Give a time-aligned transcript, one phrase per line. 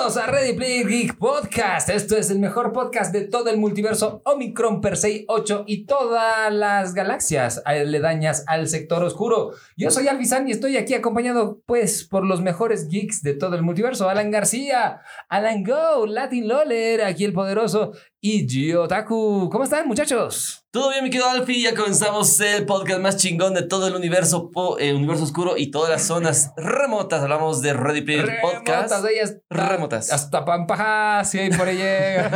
[0.00, 1.90] Bienvenidos a Ready Player Geek Podcast.
[1.90, 6.94] Esto es el mejor podcast de todo el multiverso Omicron Persei 8 y todas las
[6.94, 9.50] galaxias aledañas al sector oscuro.
[9.76, 13.62] Yo soy Alvisan y estoy aquí acompañado pues por los mejores geeks de todo el
[13.62, 14.08] multiverso.
[14.08, 19.50] Alan García, Alan Go, Latin Loller, aquí el poderoso y Gio Taku.
[19.52, 20.66] ¿Cómo están muchachos?
[20.72, 21.62] Todo bien, mi querido Alfie.
[21.62, 25.72] Ya comenzamos el podcast más chingón de todo el universo, po- eh, universo oscuro y
[25.72, 27.20] todas las zonas remotas.
[27.24, 28.92] Hablamos de Ready Player Podcast.
[28.92, 30.12] Remotas, ellas Remotas.
[30.12, 32.28] Hasta Pampajá, si hay por ahí llega.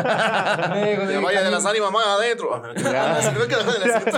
[1.22, 2.60] Vaya de las ánimas más adentro.
[3.22, 3.30] Se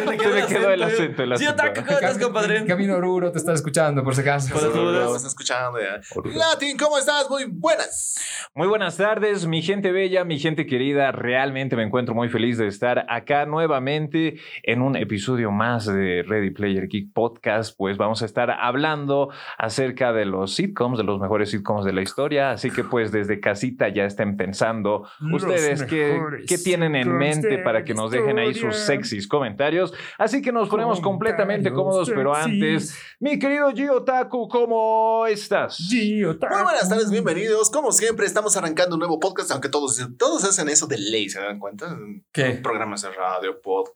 [0.07, 1.63] me quedó el acento, el acento.
[1.75, 2.65] ¿cómo estás, compadre?
[2.65, 4.49] Camino Oruro te está escuchando, por si acaso.
[4.55, 4.73] Por.
[4.75, 6.01] Me está escuchando ya.
[6.35, 7.29] Latin, ¿cómo estás?
[7.29, 8.15] Muy buenas.
[8.55, 11.13] Muy buenas tardes, mi gente bella, mi gente querida.
[11.13, 16.51] Realmente me encuentro muy feliz de estar acá nuevamente en un episodio más de Ready
[16.51, 17.77] Player Geek Podcast.
[17.77, 22.03] Pues vamos a estar hablando acerca de los sitcoms, de los mejores sitcoms de la
[22.03, 22.51] historia.
[22.51, 27.85] Así que pues desde casita ya estén pensando Los ustedes qué, tienen en mente para
[27.85, 29.93] que nos dejen ahí sus sexys comentarios.
[30.19, 35.77] Así que nos ponemos completamente cómodos, pero antes, mi querido Gio Taku, ¿cómo estás?
[35.77, 36.55] Gio Taku.
[36.55, 37.71] Muy buenas tardes, bienvenidos.
[37.71, 41.41] Como siempre, estamos arrancando un nuevo podcast, aunque todos, todos hacen eso de ley, ¿se
[41.41, 41.97] dan cuenta?
[42.33, 42.61] ¿Qué?
[42.63, 43.96] Programas de radio, podcast.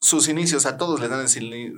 [0.00, 1.28] Sus inicios a todos les dan el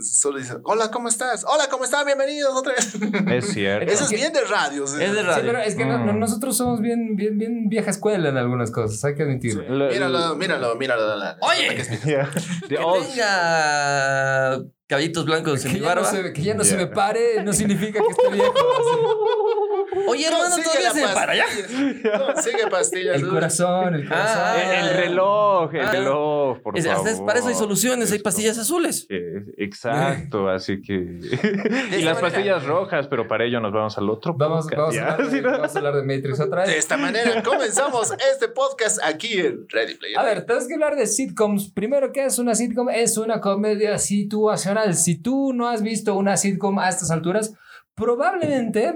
[0.02, 1.42] solo dicen, hola, ¿cómo estás?
[1.48, 2.04] Hola, ¿cómo están?
[2.04, 2.94] Bienvenidos otra vez.
[3.32, 3.90] Es cierto.
[3.90, 4.84] Eso es bien de radio.
[4.84, 5.42] Es de Sí, radio.
[5.46, 6.18] pero es que no- Mm.
[6.18, 9.62] nosotros somos bien, bien, bien vieja escuela en algunas cosas, hay que admitirlo.
[9.74, 11.06] Lo- Míralo, míralo, míralo.
[11.08, 11.68] la- la- Oye.
[11.68, 12.30] la que Yeah.
[12.68, 16.10] Tenga caballitos blancos en Que mi ya, no barba.
[16.10, 18.52] se, que ya no se me pare no significa que esté viejo.
[20.08, 21.44] Oye, hermano, sigue todavía la se me para ya.
[22.18, 23.16] No, sigue pastillas.
[23.16, 24.42] El corazón, el corazón.
[24.42, 25.90] Ah, El, el reloj, el Ah.
[25.92, 27.26] reloj, por Es- favor.
[27.26, 29.06] para eso hay soluciones, hay pastillas azules.
[29.08, 30.92] Eh, Exacto, así que.
[30.94, 32.20] y las manera.
[32.20, 34.34] pastillas rojas, pero para ello nos vamos al otro.
[34.34, 35.50] Vamos, podcast, vamos, a hablar de, ¿Sí, no?
[35.52, 36.78] vamos a hablar de Matrix otra De vez.
[36.78, 40.18] esta manera comenzamos este podcast aquí en Ready Player.
[40.18, 41.70] A ver, tenemos que hablar de sitcoms.
[41.70, 42.88] Primero, ¿qué es una sitcom?
[42.90, 44.79] Es una comedia situacional.
[44.92, 47.54] Si tú no has visto una sitcom a estas alturas,
[47.94, 48.94] probablemente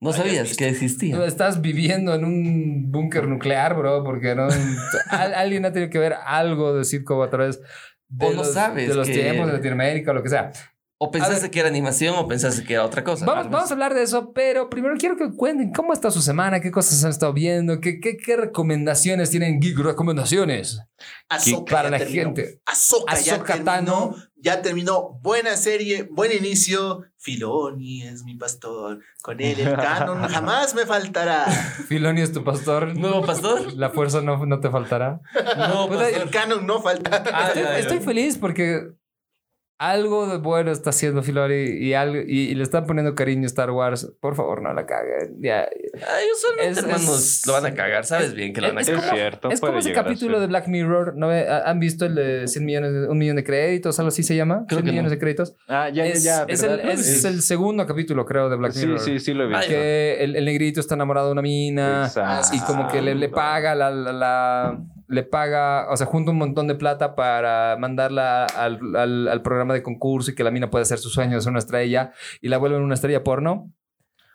[0.00, 1.24] No sabías que existía.
[1.26, 4.48] estás viviendo en un búnker nuclear, bro, porque no,
[5.10, 7.60] Al- alguien ha tenido que ver algo de sitcom a través
[8.08, 10.52] de O no los, sabes de los que- tiempos de Latinoamérica o lo que sea.
[10.98, 11.50] O pensaste ver.
[11.50, 13.26] que era animación o pensaste que era otra cosa.
[13.26, 16.60] Vamos, vamos a hablar de eso, pero primero quiero que cuenten cómo está su semana,
[16.60, 20.80] qué cosas han estado viendo, qué, qué, qué recomendaciones tienen, geek recomendaciones.
[21.28, 22.22] Ahsoka para la terminó.
[22.24, 22.60] gente.
[22.64, 23.64] Ahsoka ya terminó.
[23.64, 24.16] Tano.
[24.36, 25.18] Ya terminó.
[25.20, 27.02] Buena serie, buen inicio.
[27.18, 29.00] Filoni es mi pastor.
[29.20, 31.44] Con él el canon jamás me faltará.
[31.88, 32.96] Filoni es tu pastor.
[32.96, 33.72] ¿Nuevo pastor?
[33.74, 35.20] La fuerza no, no te faltará.
[35.58, 36.22] No, pastor.
[36.22, 37.22] El canon no falta.
[37.34, 37.78] Ah, estoy, ya, ya.
[37.80, 38.92] estoy feliz porque
[39.78, 43.46] algo de bueno está haciendo Filoni y, algo, y, y le están poniendo cariño a
[43.46, 44.10] Star Wars.
[44.20, 45.36] Por favor, no la caguen.
[45.40, 45.60] Ya.
[45.62, 48.06] Ay, usualmente, Es- hermanos, es- lo van a cagar.
[48.06, 49.08] Sabes bien que lo van a es Es cagar.
[49.10, 49.50] como- cierto.
[49.50, 51.14] es como ese capítulo de Black Mirror.
[51.16, 51.28] ¿no?
[51.30, 53.98] ¿Han visto el de 100 millones, de- un millón de créditos?
[53.98, 54.64] Algo así se llama.
[54.66, 55.14] Creo 100 que millones no.
[55.16, 55.54] de créditos.
[55.68, 59.00] Ah, ya, es, ya, es el, es el segundo capítulo, creo, de Black Sí, Mirror.
[59.00, 59.62] sí, sí lo he visto.
[59.62, 62.06] Ay, Que el, el negrito está enamorado de una mina.
[62.06, 62.56] Exacto.
[62.56, 64.78] Y como que le, le paga la, la- la-
[65.08, 69.74] le paga, o sea, junta un montón de plata para mandarla al, al- al programa
[69.74, 72.48] de concurso y que la mina pueda hacer su sueño de ser una estrella y
[72.48, 73.72] la vuelven una estrella porno.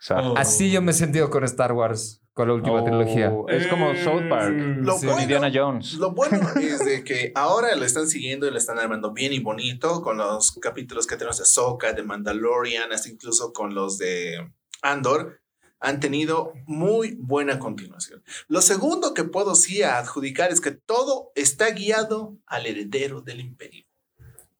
[0.09, 0.33] Oh.
[0.37, 3.31] Así yo me he sentido con Star Wars, con la última Oh, trilogía.
[3.49, 4.55] Es como South Park.
[4.57, 4.99] Lo Sí.
[5.05, 5.93] Con bueno- Indiana Jones.
[5.95, 9.39] Lo bueno es de que ahora lo están siguiendo y lo están armando bien y
[9.39, 14.49] bonito con los capítulos que tenemos de Ahsoka, de Mandalorian, hasta incluso con los de
[14.81, 15.40] Andor.
[15.81, 18.23] Han tenido muy buena continuación.
[18.47, 23.85] Lo segundo que puedo sí adjudicar es que todo está guiado al heredero del imperio.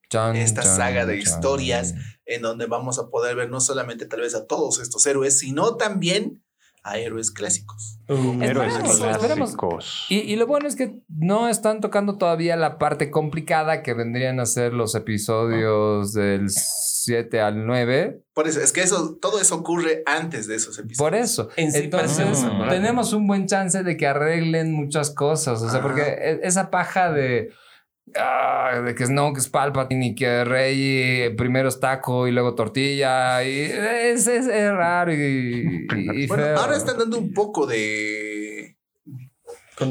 [0.10, 1.34] Chan, esta chan, saga de chan.
[1.34, 1.94] historias
[2.26, 5.78] en donde vamos a poder ver no solamente tal vez a todos estos héroes, sino
[5.78, 6.44] también
[6.84, 8.00] a héroes clásicos.
[8.08, 9.56] Héroes Esperemos, esperemos.
[9.56, 10.06] clásicos.
[10.10, 14.40] Y, y lo bueno es que no están tocando todavía la parte complicada que vendrían
[14.40, 18.22] a ser los episodios del 7 al 9.
[18.34, 20.98] Por eso, es que eso, todo eso ocurre antes de esos episodios.
[20.98, 21.50] Por eso.
[21.56, 25.62] En sí Entonces, tenemos un buen chance de que arreglen muchas cosas.
[25.62, 27.52] O sea, porque e- esa paja de.
[28.18, 32.32] Ah, de que no, que es Palpatine y que Rey eh, primero es taco y
[32.32, 33.44] luego tortilla.
[33.44, 36.58] Y es, es- es raro y, y- y Bueno, feo.
[36.58, 38.78] ahora están dando un poco de,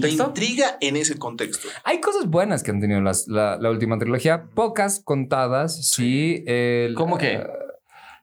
[0.09, 1.69] intriga en ese contexto.
[1.85, 6.45] Hay cosas buenas que han tenido las- la, la última trilogía, pocas contadas, sí.
[6.47, 7.43] el- ¿Cómo qué?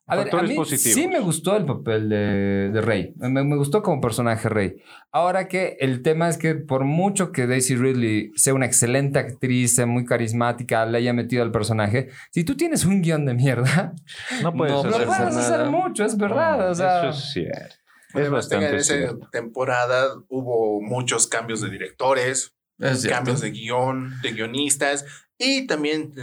[0.10, 0.96] A ver, a mí positivos.
[0.96, 3.14] sí me gustó el papel de, de Rey.
[3.18, 4.76] Me, me gustó como personaje Rey.
[5.12, 9.76] Ahora que el tema es que por mucho que Daisy Ridley sea una excelente actriz,
[9.76, 13.94] sea muy carismática, le haya metido al personaje, si tú tienes un guion de mierda,
[14.42, 15.40] No puedes No, no hacer puedes nada.
[15.40, 16.72] hacer mucho, es verdad.
[16.72, 17.76] o sea, Eso es cierto.
[18.10, 19.28] Es Además, en esa cierto.
[19.32, 23.18] temporada hubo muchos cambios de directores, Es cierto.
[23.18, 25.06] cambios de guion, de guionistas,
[25.38, 26.14] y también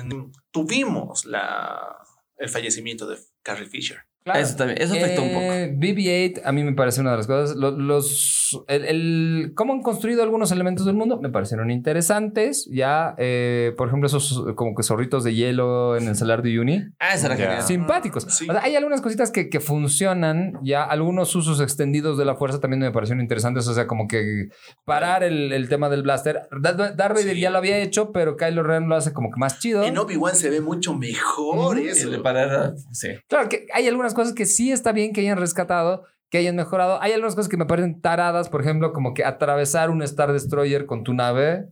[0.50, 1.96] tuvimos la,
[2.38, 4.06] el fallecimiento de Carrie Fisher.
[4.24, 4.40] Claro.
[4.40, 5.40] Eso también, eso afectó un poco.
[5.52, 7.56] Eh, BB-8 a mí me parece una de las cosas.
[7.56, 12.68] Lo- Los, el, el- cómo han construido algunos elementos del mundo me parecieron interesantes.
[12.70, 16.82] Ya, eh, por ejemplo, esos como que zorritos de hielo en el salar de Uni.
[16.98, 17.62] Ah, esa era genial.
[17.62, 18.24] Simpáticos.
[18.28, 18.46] Sí.
[18.48, 20.58] O sea, hay algunas cositas que, que funcionan.
[20.62, 23.66] Ya, algunos usos extendidos de la fuerza también me parecieron interesantes.
[23.68, 24.48] O sea, como que
[24.84, 26.42] parar el, el tema del blaster.
[26.60, 27.40] Darth Vader Sí.
[27.40, 29.82] ya lo había hecho, pero Kylo Ren lo hace como que más chido.
[29.84, 32.06] En Obi-Wan se ve mucho mejor eso.
[32.06, 33.08] El de parar, sí.
[33.28, 37.00] Claro que hay algunas cosas que sí está bien que hayan rescatado, que hayan mejorado.
[37.02, 40.86] Hay algunas cosas que me parecen taradas, por ejemplo, como que atravesar un Star Destroyer
[40.86, 41.68] con tu nave.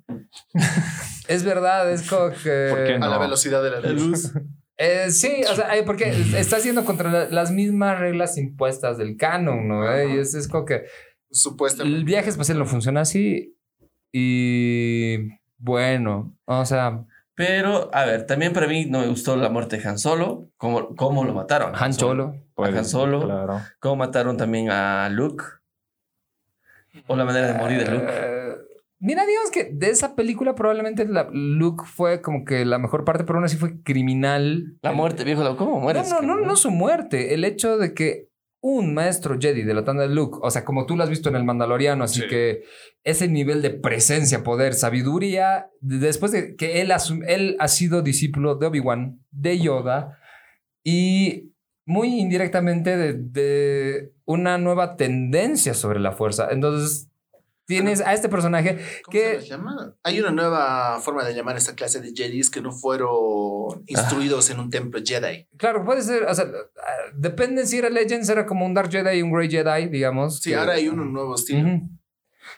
[1.28, 2.66] es verdad, es como que...
[2.70, 3.08] ¿Por qué A no?
[3.08, 4.32] la velocidad de la luz.
[4.78, 9.16] Eh, sí, o sea, eh, porque está haciendo contra la- las mismas reglas impuestas del
[9.16, 9.88] canon, ¿no?
[9.88, 10.82] Eh, Y es, es como que el
[11.30, 12.02] Supuestamente.
[12.04, 13.54] viaje espacial no funciona así.
[14.12, 15.28] Y
[15.58, 17.04] bueno, o sea,
[17.34, 20.94] Pero, a ver, también para mí no me gustó la muerte de Han Solo, cómo,
[20.96, 21.74] cómo lo mataron.
[21.74, 22.34] a Han Solo.
[22.54, 23.22] Puede- Han Solo.
[23.24, 23.60] Claro.
[23.80, 25.44] Cómo mataron también a Luke.
[27.06, 28.06] O la manera de morir de Luke.
[28.06, 28.54] Eh,
[28.98, 33.24] mira, digamos que de esa película probablemente la, Luke fue como que la mejor parte,
[33.24, 34.76] pero aún así fue criminal.
[34.82, 36.10] La muerte, viejo, ¿cómo No, mueres?
[36.10, 37.32] no, no, no su muerte.
[37.32, 38.28] El hecho de que
[38.64, 41.28] un maestro Jedi de la tanda de Luke, o sea, como tú lo has visto
[41.28, 42.28] en el Mandaloriano, así Sí.
[42.28, 42.62] que
[43.02, 48.66] ese nivel de presencia, poder, sabiduría, de- después de que él, ha sido discípulo de
[48.66, 50.16] Obi-Wan, de Yoda,
[50.84, 51.50] y
[51.84, 56.48] muy indirectamente de, de una nueva tendencia sobre la fuerza.
[56.52, 57.08] Entonces,
[57.74, 59.94] tienes a este personaje ¿Cómo que- se llama?
[60.02, 64.50] Hay una nueva forma de llamar a esta clase de Jedis que no fueron instruidos
[64.50, 65.46] en un templo Jedi.
[65.56, 69.18] Claro, puede ser, o sea, ah, depende si era Legends, era como un Dark Jedi
[69.18, 70.40] y un Grey Jedi, digamos.
[70.40, 71.60] Sí, que- ahora hay uno nuevo estilo.
[71.68, 71.88] Ujú.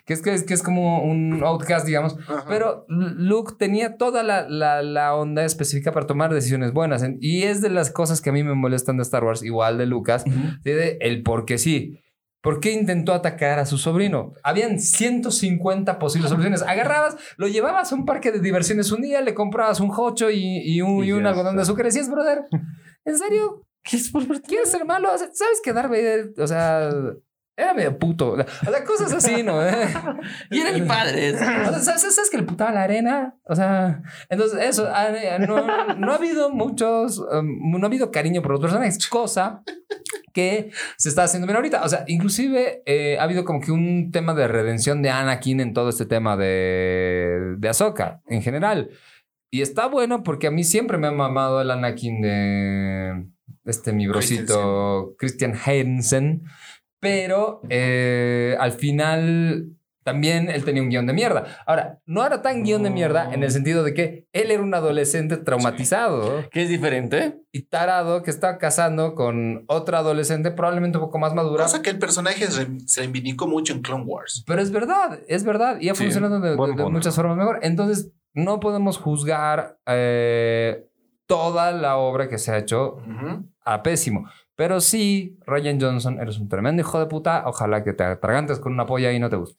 [0.06, 2.16] que, es, que, es, que es como un outcast, digamos.
[2.26, 2.44] Ajá.
[2.48, 7.02] Pero Luke tenía toda la, la, la onda específica para tomar decisiones buenas.
[7.02, 9.78] En- Y es de las cosas que a mí me molestan de Star Wars, igual
[9.78, 10.36] de Lucas, Ujú.
[10.64, 12.00] de el por qué sí.
[12.44, 14.34] ¿Por qué intentó atacar a su sobrino?
[14.42, 16.60] Habían 150 posibles soluciones.
[16.60, 20.58] Agarrabas, lo llevabas a un parque de diversiones un día, le comprabas un jocho y,
[20.62, 21.86] y un, Y y un ya algodón de azúcar.
[21.86, 22.44] Y decías, brother,
[23.06, 23.64] ¿en serio?
[23.82, 24.12] ¿Quieres,
[24.46, 25.08] ¿Quieres ser malo?
[25.16, 26.90] ¿Sabes que Darth Vader, o sea,
[27.56, 28.32] era medio puto?
[28.32, 28.36] O
[28.70, 29.60] sea, cosas así, ¿no?
[30.50, 31.34] Y era mi padre.
[31.34, 33.36] O sea, ¿sabes, sabes que le putaba la arena?
[33.44, 38.42] O sea, entonces eso, ah, no, no ha habido muchos, um, no ha habido cariño
[38.42, 39.62] por los personajes, cosa
[40.32, 41.82] que se está haciendo bien ahorita.
[41.84, 45.72] O sea, inclusive eh, ha habido como que un tema de redención de Anakin en
[45.72, 48.90] todo este tema de, de Ahsoka en general.
[49.50, 53.26] Y está bueno porque a mí siempre me ha mamado el Anakin de
[53.64, 56.42] este mi brocito Christian Hansen.
[57.04, 59.68] Pero eh, al final
[60.02, 61.44] también él tenía un guion de mierda.
[61.66, 64.74] Ahora, no era tan guion de mierda en el sentido de que él era un
[64.74, 67.38] adolescente traumatizado Que es diferente.
[67.52, 71.62] y tarado que está casando con otra adolescente probablemente un poco más madura.
[71.64, 74.44] Cosa que el personaje se se reivindicó mucho en Clone Wars.
[74.46, 75.78] Pero es verdad, es verdad.
[75.80, 77.60] Y ha Sí, funcionado de, de- de muchas formas mejor.
[77.62, 80.84] Entonces, no podemos juzgar eh,
[81.26, 83.48] toda la obra que se ha hecho Ujú.
[83.64, 84.28] a pésimo.
[84.56, 87.44] Pero sí, Ryan Johnson, eres un tremendo hijo de puta.
[87.46, 89.58] Ojalá que te atragantes con una polla y no te guste.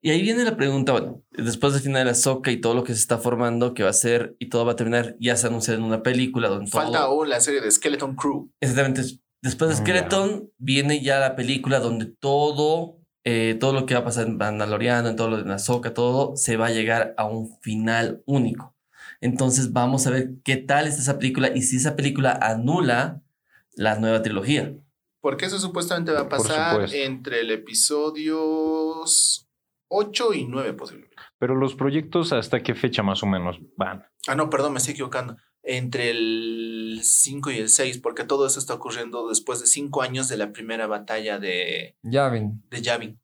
[0.00, 2.82] Y ahí viene la pregunta, bueno, después del final de la soca y todo lo
[2.82, 5.46] que se está formando, que va a ser y todo va a terminar, ya se
[5.46, 7.06] anuncia en una película donde Falta todo...
[7.06, 8.50] aún la serie de Skeleton Crew.
[8.60, 9.02] Exactamente.
[9.42, 14.00] Después de Mm, Skeleton viene ya la película donde todo, eh, todo lo que va
[14.00, 17.24] a pasar en Mandaloriano, en todo lo de Ahsoka, todo se va a llegar a
[17.26, 18.74] un final único.
[19.20, 23.21] Entonces vamos a ver qué tal es esa película y si esa película anula
[23.74, 24.72] la nueva trilogía.
[25.20, 29.04] Porque eso supuestamente va a pasar entre el episodio
[29.88, 31.16] 8 y 9 posiblemente.
[31.38, 34.04] Pero los proyectos, ¿hasta qué fecha más o menos van?
[34.26, 35.36] Ah, no, perdón, me estoy equivocando.
[35.64, 40.28] Entre el 5 y el 6, porque todo eso está ocurriendo después de 5 años
[40.28, 42.62] de la primera batalla de, Ya ven.
[42.70, 43.20] de Yavin.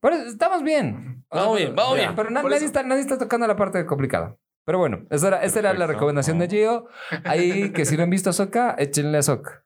[0.00, 1.24] Pero estamos bien.
[1.30, 2.14] Vamos bien, vamos bien.
[2.14, 2.66] Pero na- nadie, eso.
[2.66, 4.36] está, nadie está tocando la parte complicada.
[4.66, 6.88] Pero bueno, esa era, esa era la recomendación de Gio.
[7.24, 9.63] Ahí que si no han visto Soca, échenle a Soca.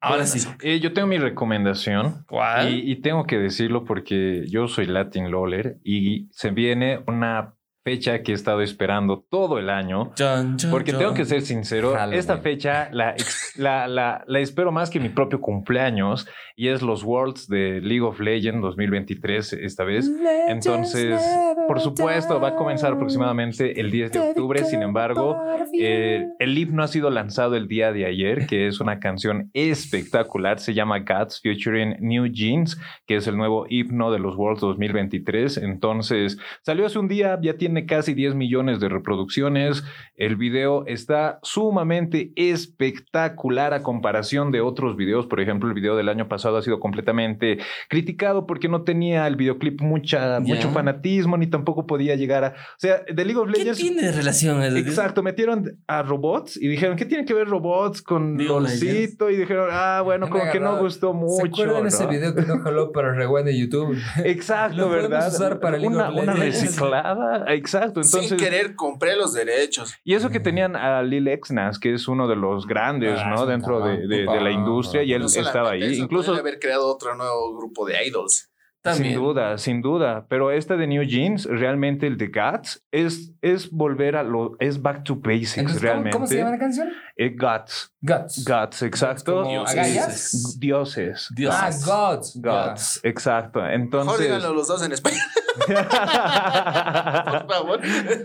[0.00, 0.46] Ahora sí.
[0.62, 2.72] Eh, yo tengo mi recomendación ¿Cuál?
[2.72, 8.22] y, y tengo que decirlo porque yo soy Latin Loller y se viene una fecha
[8.22, 10.12] que he estado esperando todo el año.
[10.14, 11.14] Chan, chan, Porque tengo chan.
[11.14, 12.18] que ser sincero, Halloween.
[12.18, 13.14] esta fecha la,
[13.56, 18.02] la, la- la espero más que mi propio cumpleaños y es los Worlds de League
[18.02, 20.10] of Legends 2023 esta vez.
[20.48, 21.20] Entonces,
[21.66, 24.64] por supuesto, va a comenzar aproximadamente el 10 de octubre.
[24.64, 25.40] Sin embargo,
[25.78, 30.58] eh, el himno ha sido lanzado el día de ayer, que es una canción espectacular.
[30.58, 35.58] Se llama Guts featuring New Jeans, que es el nuevo himno de los Worlds 2023.
[35.58, 39.84] Entonces, salió hace un día, ya tiene casi 10 millones de reproducciones.
[40.16, 45.26] El video está sumamente espectacular a comparación de otros videos.
[45.26, 47.58] Por ejemplo, el video del año pasado ha sido completamente
[47.88, 52.48] criticado porque no tenía el videoclip mucha, mucho fanatismo ni tampoco podía llegar a...
[52.48, 53.78] O sea, The League of ¿Qué Legends...
[53.78, 54.60] tiene relación?
[54.60, 59.30] Decir, Exacto, metieron a robots y dijeron, ¿qué tiene que ver robots con LOLcito?
[59.30, 61.62] Y dijeron, ah, bueno, como que no gustó ¿Se mucho.
[61.62, 63.96] acuerdan ese video que no jaló para el rewind de YouTube?
[64.24, 65.28] Exacto, Lo ¿verdad?
[65.28, 66.62] usar para League una, of una Legends.
[66.62, 67.44] reciclada.
[67.60, 68.28] Exacto, entonces...
[68.28, 69.94] Sin querer compré los derechos.
[70.04, 73.46] Y eso que tenían a Lil Exnas, que es uno de los grandes, Ah, ¿no?
[73.46, 75.82] Dentro de, cabrón, de- de la industria y él No estaba ahí.
[75.82, 78.46] eso, Incluso, haber creado otro nuevo grupo de idols.
[78.82, 79.12] También.
[79.12, 80.24] sin duda, sin duda.
[80.30, 84.56] Pero esta de New Jeans, realmente el de Guts, es, es volver a lo...
[84.58, 86.14] Es back to basics, Entonces, ¿cómo, realmente.
[86.16, 86.88] ¿Cómo se llama la canción?
[87.16, 87.94] Eh, Guts.
[88.02, 88.44] Guts.
[88.46, 89.42] Guts, exacto.
[89.42, 90.56] como Dioses.
[90.58, 91.28] Dioses.
[91.34, 91.54] Dios.
[91.56, 92.40] Ah, Gods.
[92.40, 93.60] Guts, exacto.
[93.60, 95.20] Mejor Entonces, díganlo los dos en español,
[95.66, 97.80] por favor.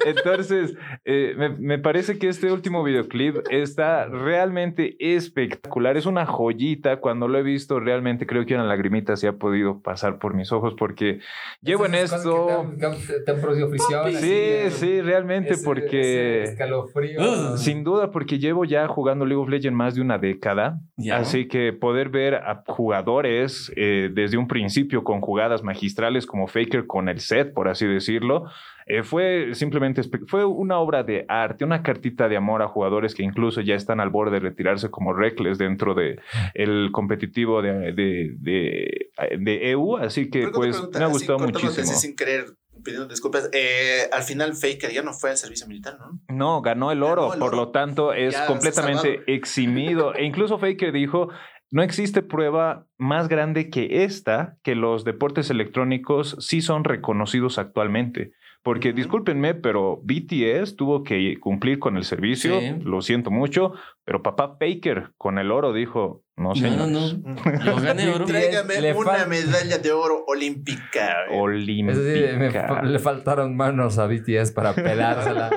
[0.05, 5.97] entonces eh, me, me parece que este último videoclip está realmente espectacular.
[5.97, 7.01] Es una joyita.
[7.01, 10.51] Cuando lo he visto, realmente creo que una lagrimita se ha podido pasar por mis
[10.51, 11.19] ojos porque
[11.61, 12.65] llevo en esto.
[12.71, 14.05] que Te han, te- te han producido fricción.
[14.07, 16.43] así Sí, de- sí, realmente ese- ese porque.
[16.43, 17.19] escalofrío.
[17.53, 20.79] Uh, Sin duda, porque llevo ya jugando League of Legends más de una década.
[20.97, 21.17] Ya.
[21.17, 26.85] Así que poder ver a jugadores eh, desde un principio con jugadas magistrales como Faker
[26.85, 28.45] con el set, por así decirlo,
[28.87, 33.23] eh, fue simplemente fue una obra de arte, una cartita de amor a jugadores que
[33.23, 36.19] incluso ya están al borde de retirarse como Reckless dentro de
[36.53, 39.97] el competitivo de, de, de- de EU.
[39.97, 41.87] Así que Pero pues pregunta, me ha gustado muchísimo.
[41.87, 42.45] sin querer,
[42.85, 43.49] pidiendo disculpas.
[43.51, 46.19] Eh, al final, Faker ya no fue al servicio militar, ¿no?
[46.33, 47.57] No, ganó el oro, Ganó el por oro.
[47.57, 50.15] lo tanto es Ya, completamente eximido.
[50.15, 51.27] E incluso Faker dijo,
[51.71, 58.31] no existe prueba más grande que esta, que los deportes electrónicos sí son reconocidos actualmente.
[58.63, 62.75] Porque discúlpenme, pero BTS tuvo que cumplir con el servicio, Sí.
[62.81, 63.73] lo siento mucho,
[64.05, 66.87] pero papá Faker con el oro dijo, no No, señor.
[66.89, 67.63] no, no.
[67.65, 68.25] Yo gané oro.
[68.25, 71.15] Tráigame Le una medalla de oro olímpica.
[71.31, 71.91] Olímpica.
[71.97, 75.49] Es decir, me fa- le faltaron manos a BTS para pelársela.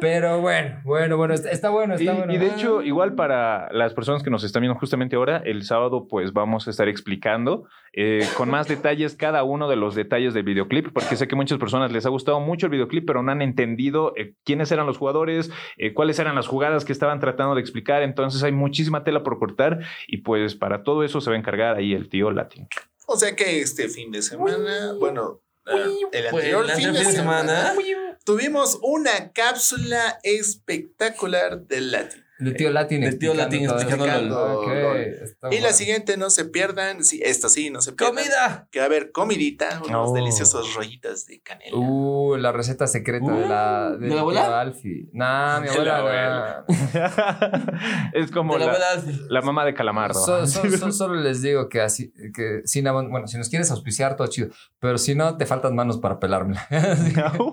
[0.00, 2.32] Pero bueno, bueno, bueno, está, está bueno, Y, está bueno.
[2.32, 6.06] y de hecho, igual para las personas que nos están viendo justamente ahora, el sábado
[6.08, 10.44] pues vamos a estar explicando eh, con más detalles cada uno de los detalles del
[10.44, 13.42] videoclip, porque sé que muchas personas les ha gustado mucho el videoclip, pero no han
[13.42, 17.60] entendido eh, quiénes eran los jugadores, eh, cuáles eran las jugadas que estaban tratando de
[17.62, 21.38] explicar, entonces hay muchísima tela por cortar y pues para todo eso se va a
[21.38, 22.68] encargar ahí el tío Latin.
[23.06, 26.94] O sea que este fin de semana, bueno, el Pues, anterior el fin de anterior
[26.96, 28.18] fin de semana, semana.
[28.24, 32.24] tuvimos una cápsula espectacular del Latin.
[32.38, 37.48] El tío Latin El tío Latin está Y la siguiente, no se pierdan, sí, esta
[37.48, 38.14] sí, no se pierdan.
[38.16, 38.68] ¡Comida!
[38.70, 40.14] Que va a haber comidita, unos Oh.
[40.14, 41.76] deliciosos rollitos de canela.
[41.76, 44.44] Uh, la receta secreta de la, Uh, ¿de la abuela?
[44.44, 45.08] tío Alfie.
[45.12, 46.64] Nah, mi De la abuela.
[48.14, 49.18] es como la la, abuela.
[49.28, 50.24] la mamá de Calamardo.
[50.24, 54.16] So- so- so- solo les digo que así, que cinnamon, bueno, si nos quieres auspiciar,
[54.16, 54.48] todo chido.
[54.78, 56.66] Pero si no, te faltan manos para pelármela.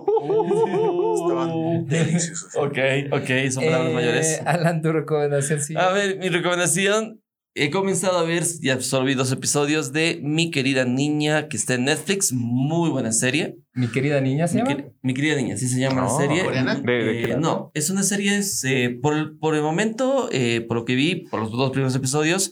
[1.87, 2.55] deliciosos.
[2.55, 2.77] Ok,
[3.11, 4.41] ok, son palabras Eh, mayores.
[4.45, 5.75] Alan, tu recomendación, sí.
[5.77, 7.21] A ver, mi recomendación.
[7.57, 11.85] He comenzado a ver, solo vi dos episodios de Mi querida niña, que está en
[11.85, 12.33] Netflix.
[12.33, 13.55] Muy buena serie.
[13.71, 14.83] Mi querida niña se Mi, llama.
[15.01, 16.17] Mi querida niña, así se llama la No.
[16.17, 16.43] serie.
[16.43, 16.75] ¿Coreana?
[16.75, 20.65] ¿De- de qué Eh, no, es una serie, es, eh, por, por el momento, eh,
[20.67, 22.51] por lo que vi, por los dos primeros episodios,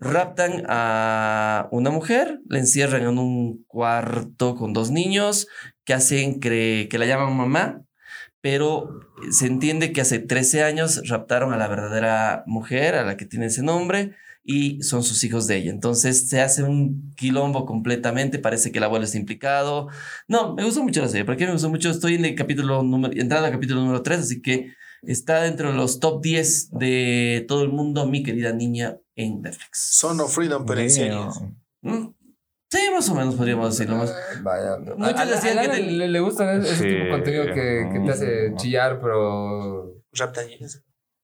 [0.00, 5.46] raptan a una mujer, la encierran en un cuarto con dos niños
[5.84, 7.82] que hacen que la llaman mamá,
[8.40, 13.26] pero se entiende que hace 13 años raptaron a la verdadera mujer, a la que
[13.26, 15.70] tiene ese nombre, y son sus hijos de ella.
[15.70, 19.88] Entonces se hace un quilombo completamente, parece que el abuelo está implicado.
[20.28, 21.24] No, me gustó mucho la serie.
[21.24, 21.90] ¿Por qué me gustó mucho?
[21.90, 25.76] Estoy en el capítulo número, entrando al capítulo número 3, así que está dentro de
[25.76, 29.90] los top 10 de todo el mundo, mi querida niña en Netflix.
[29.92, 31.56] Son of Freedom, pero en.
[31.82, 32.14] ¿Mm?
[32.70, 34.14] Sí, más o menos podríamos decirlo más.
[34.42, 34.76] Vaya.
[34.96, 36.82] Muchos A- a- decían que te- le, le gusta ese Sí.
[36.84, 39.94] tipo de contenido que, que te hace chillar, pero.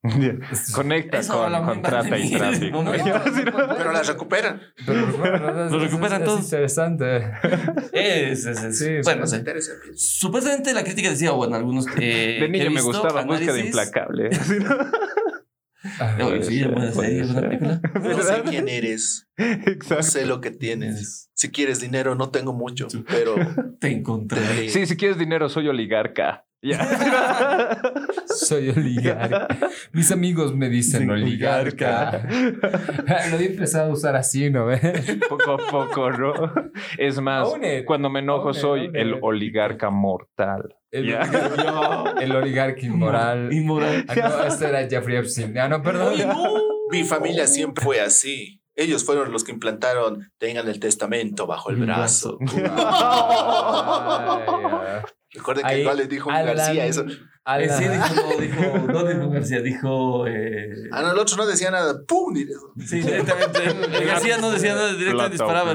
[0.03, 0.71] Niñas.
[0.75, 2.83] Conecta Eso con, con de trata y tráfico.
[2.83, 3.21] momento.
[3.76, 4.61] Pero la recuperan.
[4.87, 6.41] Pero bueno, es- Lo es- recuperan es todos.
[6.45, 7.33] interesante.
[7.93, 8.79] Es, es, es.
[8.79, 9.37] Sí, bueno, Nos sí.
[9.37, 9.73] interesa.
[9.97, 11.87] Supuestamente la crítica decía, bueno, algunos.
[11.99, 14.31] Eh, De niño me visto gustaba Búsqueda análisis- Implacable.
[16.00, 17.81] Ah, sí, puede película.
[17.95, 19.28] No sé quién eres.
[19.37, 20.02] No Exacto.
[20.02, 21.31] sé lo que tienes.
[21.35, 23.35] Si quieres dinero, no tengo mucho, pero
[23.81, 24.40] Te encontré.
[24.40, 26.46] te- Sí, si quieres dinero, soy oligarca.
[26.63, 26.79] Ya.
[28.27, 29.47] Soy oligarca.
[29.93, 32.27] Mis amigos me dicen oligarca.
[33.31, 34.81] Lo he empezado a usar así, ¿no ves?
[35.29, 36.33] poco a poco, ¿no?
[36.99, 37.85] Es más, it.
[37.85, 40.75] cuando me enojo it, soy el oligarca mortal.
[40.91, 41.21] El, Ya.
[41.21, 43.53] oligarca, el oligarca inmoral.
[43.53, 44.05] Inmoral.
[44.09, 45.57] Ah, no, este era Jeffrey Epstein.
[45.59, 46.15] Ah, no, perdón.
[46.15, 46.35] Oye, no.
[46.91, 48.61] mi familia siempre fue así.
[48.75, 52.39] Ellos fueron los que implantaron, tengan el testamento bajo el brazo.
[52.43, 52.67] Ay.
[55.33, 57.04] Recuerden que igual les dijo Alan- García eso.
[57.45, 60.26] Alan- Eh, sí, dijo, dijo, no dijo García, dijo.
[60.26, 62.00] Eh, Ah, no, el otro no decía nada.
[62.06, 62.35] ¡Pum!
[62.85, 63.59] sí, directamente.
[63.99, 65.73] El García no decía nada, directamente disparaba.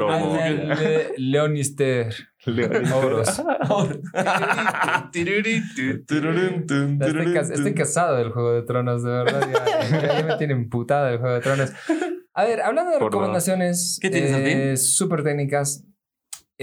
[0.76, 2.14] Le- Leonister.
[2.94, 3.42] Oros.
[7.00, 9.50] Estoy, cas- estoy casado del Juego de Tronos, de verdad.
[9.92, 11.72] Ya, me tiene emputada del Juego de Tronos.
[12.34, 15.86] A ver, hablando de Por recomendaciones ¿Qué tienes, eh, súper técnicas.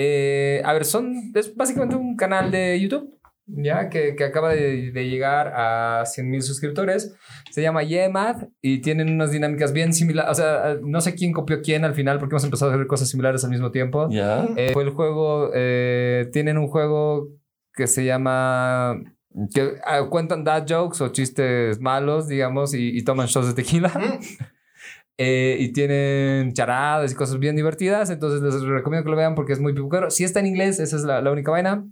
[0.01, 3.15] Eh, a ver, son es básicamente un canal de YouTube.
[3.51, 7.17] Ya que, que acaba de, de llegar a 100 mil suscriptores.
[7.51, 10.31] Se llama Yemad y tienen unas dinámicas bien similares.
[10.31, 13.09] O sea, no sé quién copió quién al final porque hemos empezado a hacer cosas
[13.09, 14.07] similares al mismo tiempo.
[14.11, 14.47] Ya.
[14.55, 17.29] Eh, fue el juego, eh, tienen un juego
[17.73, 19.01] que se llama,
[19.55, 23.91] que ah, cuentan dad jokes o chistes malos, digamos, y, y toman shots de tequila.
[25.21, 29.53] Eh, y tienen charadas y cosas bien divertidas, entonces les recomiendo que lo vean porque
[29.53, 30.11] es muy pipuquero.
[30.11, 31.85] Si está en inglés, esa es la, la única vaina,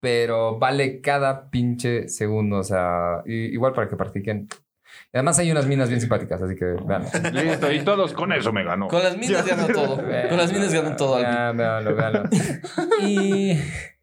[0.00, 4.48] pero vale cada pinche segundo, o sea, i- igual para que practiquen.
[5.12, 7.02] Y además hay unas minas bien simpáticas, así que vean.
[7.34, 8.88] Listo, y todos con eso me ganó.
[8.88, 9.96] Con las minas ganó todo.
[9.96, 11.16] Con las minas ganó todo.
[11.18, 12.22] Veanlo, veanlo.
[13.06, 13.52] Y...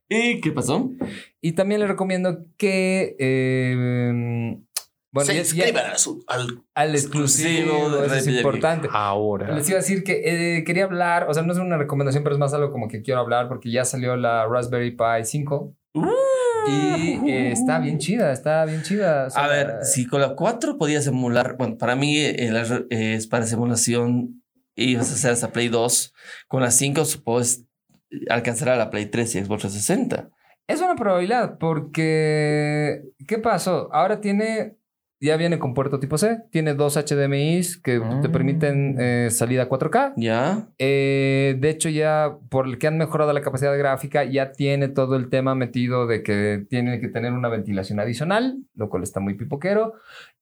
[0.10, 0.92] ¿Y qué pasó?
[1.42, 3.16] Y también les recomiendo que.
[3.18, 4.60] eh,
[5.14, 8.90] bueno, Se inscriban a su- al al exclusivo, Exclusivo de eso es importante.
[8.92, 9.54] Ahora.
[9.56, 12.36] Les iba a decir que eh, quería hablar, o sea, no es una recomendación, pero
[12.36, 16.10] es más algo como que quiero hablar porque ya salió la Raspberry Pi 5 Uh.
[16.68, 19.28] y eh, está bien chida, está bien chida.
[19.28, 22.36] o sea, A ver, si con la 4 podías emular, bueno, para mí eh,
[22.90, 24.42] eh, es para simulación
[24.76, 26.14] y vas a hacer hasta Play 2.
[26.48, 27.66] Con la 5 puedes
[28.30, 30.30] alcanzar a la Play 3 y Xbox 360.
[30.68, 33.02] Es una probabilidad porque.
[33.28, 33.90] ¿Qué pasó?
[33.94, 34.78] Ahora tiene.
[35.24, 38.32] Ya viene con puerto tipo C, tiene dos HDMIs que te Mm.
[38.34, 40.14] permiten eh, salida 4K.
[40.18, 40.68] ¿Ya?
[40.78, 45.16] Eh, de hecho, ya por el que han mejorado la capacidad gráfica, ya tiene todo
[45.16, 49.36] el tema metido de que tiene que tener una ventilación adicional, lo cual está muy
[49.36, 49.94] pipoquero.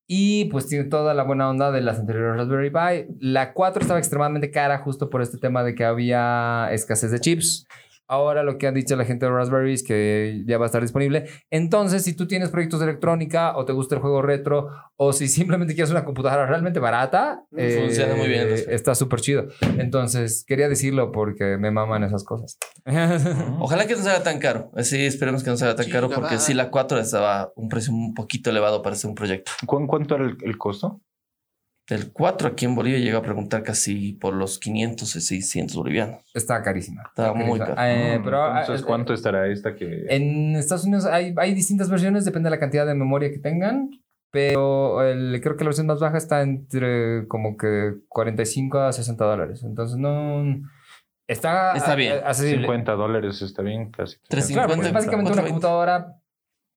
[0.08, 3.14] Y pues tiene toda la buena onda de las anteriores Raspberry Pi.
[3.20, 7.68] La 4 estaba extremadamente cara justo por este tema de que había escasez de chips.
[8.12, 10.82] Ahora lo que han dicho la gente de Raspberry es que ya va a estar
[10.82, 11.28] disponible.
[11.50, 15.30] Entonces, si tú tienes proyectos de electrónica o te gusta el juego retro o si
[15.30, 17.46] simplemente quieres una computadora realmente barata,
[17.80, 19.48] Funciona muy bien, eh, está súper chido.
[19.78, 22.58] Entonces, quería decirlo porque me maman esas cosas.
[23.60, 24.72] Ojalá que no sea tan caro.
[24.80, 28.14] Sí, esperemos que no sea tan caro porque sí, la 4 estaba un precio un
[28.14, 29.52] poquito elevado para hacer un proyecto.
[29.66, 31.00] ¿Cu- ¿Cuánto era el, el costo?
[31.88, 36.22] El 4 aquí en Bolivia llega a preguntar casi por los 500 y 600 bolivianos.
[36.34, 37.04] Está carísima.
[37.10, 37.76] Está muy carísima.
[37.76, 37.82] caro.
[37.90, 40.06] Eh, Mm, pero Entonces, eh, ¿cuánto estará esta que...?
[40.08, 43.90] En Estados Unidos hay, hay distintas versiones, depende de la cantidad de memoria que tengan.
[44.34, 49.26] Pero el- creo que la versión más baja está entre como que 45 a 60
[49.26, 49.62] dólares.
[49.64, 50.46] Entonces no.
[51.28, 52.14] Está, Está bien.
[52.24, 52.62] a- accesible.
[52.62, 54.16] 50 dólares está bien, casi.
[54.30, 54.54] 350.
[54.68, 55.50] Claro, pues básicamente una 420.
[55.50, 56.16] computadora.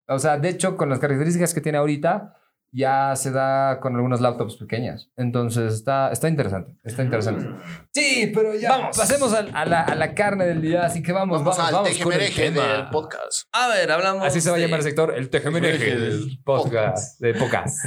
[0.08, 2.34] O sea, de hecho, con las características que tiene ahorita,
[2.74, 5.08] ya se da con algunas laptops pequeñas.
[5.16, 6.76] Entonces está, está interesante.
[6.82, 7.46] Está interesante.
[7.92, 8.70] Sí, pero ya.
[8.70, 8.96] Vamos.
[8.98, 10.84] Pasemos al- a, la, a la carne del día.
[10.84, 12.66] Así que vamos, Vamos, vamos, al vamos, con el tejemereje tema.
[12.72, 13.48] del podcast.
[13.52, 14.26] A ver, hablamos.
[14.26, 17.20] Así se va a llamar el sector, el tejemeneje del podcast.
[17.20, 17.78] De podcast.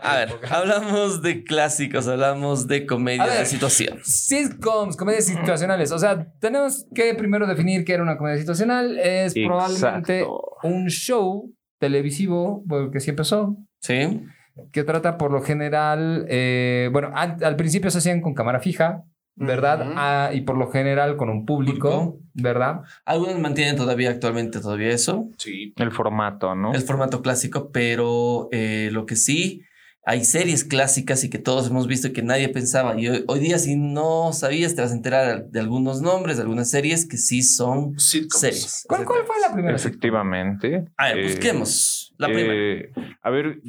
[0.00, 3.38] A ver, hablamos de clásicos, hablamos de comedia A ver.
[3.38, 4.00] de situación.
[4.02, 5.92] Sitcoms, comedias situacionales.
[5.92, 8.98] O sea, tenemos que primero definir qué era una comedia situacional.
[8.98, 10.58] Es probablemente Exacto.
[10.64, 11.52] un show
[11.82, 14.22] televisivo, porque sí empezó, Sí.
[14.70, 19.02] que trata por lo general, eh, bueno, al principio se hacían con cámara fija,
[19.34, 19.92] ¿verdad?
[19.96, 22.18] Ah, y por lo general con un público, Público.
[22.34, 22.80] ¿verdad?
[23.04, 25.72] Algunos mantienen todavía actualmente todavía eso, Sí.
[25.76, 26.72] El formato, ¿no?
[26.72, 29.62] el formato clásico, pero eh, lo que sí,
[30.04, 32.98] hay series clásicas y que todos hemos visto y que nadie pensaba.
[33.00, 36.42] Y hoy, hoy día, si no sabías, te vas a enterar de algunos nombres, de
[36.42, 38.40] algunas series que sí son Sitcoms.
[38.40, 38.84] series.
[38.88, 39.76] ¿Cuál, cuál fue la primera?
[39.76, 40.84] Efectivamente.
[40.96, 42.52] A ver, Eh, busquemos la primera.
[42.54, 43.60] eh, a ver,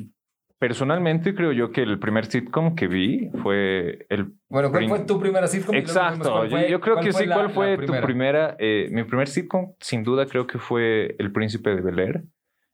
[0.60, 4.34] personalmente creo yo que el primer sitcom que vi fue el...
[4.50, 5.76] Bueno, ¿cuál fue tu primera sitcom?
[5.76, 7.28] Exacto, yo, fue- yo creo que fue sí.
[7.28, 8.56] la- ¿Cuál la fue tu primera?
[8.60, 12.24] eh, mi primer sitcom, sin duda, creo que fue El Príncipe de Bel Air.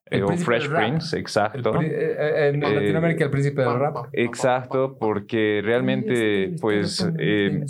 [0.09, 0.67] El eh, o Fresh.
[0.69, 1.81] Prince, exacto.
[1.81, 4.07] eh, eh, en Latinoamérica, el príncipe del rap.
[4.11, 7.63] Exacto, porque realmente, pues, eh,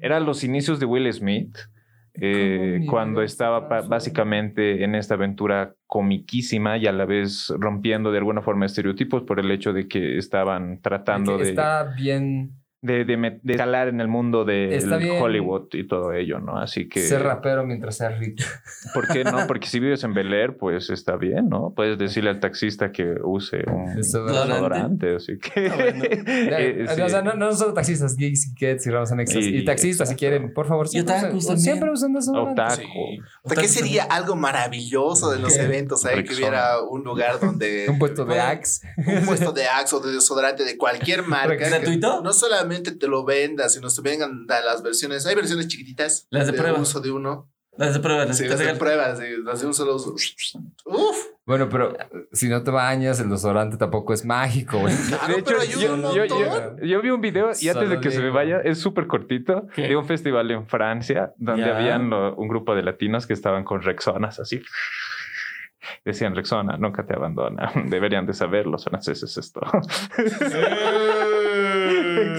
[0.00, 1.56] eran los inicios de Will Smith,
[2.14, 8.42] eh, cuando estaba básicamente en esta aventura comiquísima y a la vez rompiendo de alguna
[8.42, 13.52] forma estereotipos por el hecho de que estaban tratando de, Está bien de, de, de
[13.52, 14.78] escalar en el mundo de.
[15.20, 16.58] Hollywood y todo ello, ¿no?
[16.58, 18.42] Así que, ser rapero mientras seas rico.
[18.94, 19.46] ¿por qué no?
[19.46, 21.72] Porque si vives en Bel Air, pues está bien, ¿no?
[21.76, 25.16] Puedes decirle al taxista que use un Desodorante.
[25.16, 25.68] así que...
[25.68, 26.04] Ah, bueno.
[26.08, 27.00] eh, sí.
[27.02, 29.44] O sea, no, no solo taxistas, geeks y kids y ramos anexos.
[29.44, 31.58] Y- Y, taxistas, si quieren, por favor, siempre, usen, también.
[31.58, 32.62] siempre usen desodorante.
[32.62, 32.82] Otaku.
[32.82, 33.18] Sí.
[33.42, 35.64] O sea, ¿qué sería algo maravilloso de los ¿Qué?
[35.64, 36.00] eventos?
[36.02, 36.26] ¿sabes?
[36.28, 37.86] Que hubiera un lugar donde.
[37.90, 38.88] Un puesto de Axe.
[39.06, 41.68] Un puesto de Axe o de desodorante de cualquier marca.
[41.68, 42.22] ¿Gratuito?
[42.22, 45.26] No solamente te lo vendas, sino te vengan a las versiones.
[45.26, 46.26] Hay versiones chiquititas.
[46.30, 46.78] Las de prueba.
[46.80, 47.50] uso de uno.
[47.76, 50.14] Las de prueba, las Sí, las de pruebas, sí, las de un solo uso.
[50.84, 51.16] Uf.
[51.46, 51.96] Bueno, pero
[52.32, 54.94] si no te bañas, el desodorante tampoco es mágico, güey.
[55.08, 57.88] Claro, De hecho, pero ayuda yo, un yo- yo- yo vi un video y antes
[57.88, 59.88] de que se me vaya, es súper cortito, ¿Qué?
[59.88, 61.76] de un festival en Francia donde Ya.
[61.78, 64.60] habían lo- un grupo de latinos que estaban con Rexonas así.
[66.04, 67.72] Decían Rexona, nunca te abandona.
[67.86, 69.60] Deberían de saber los franceses esto.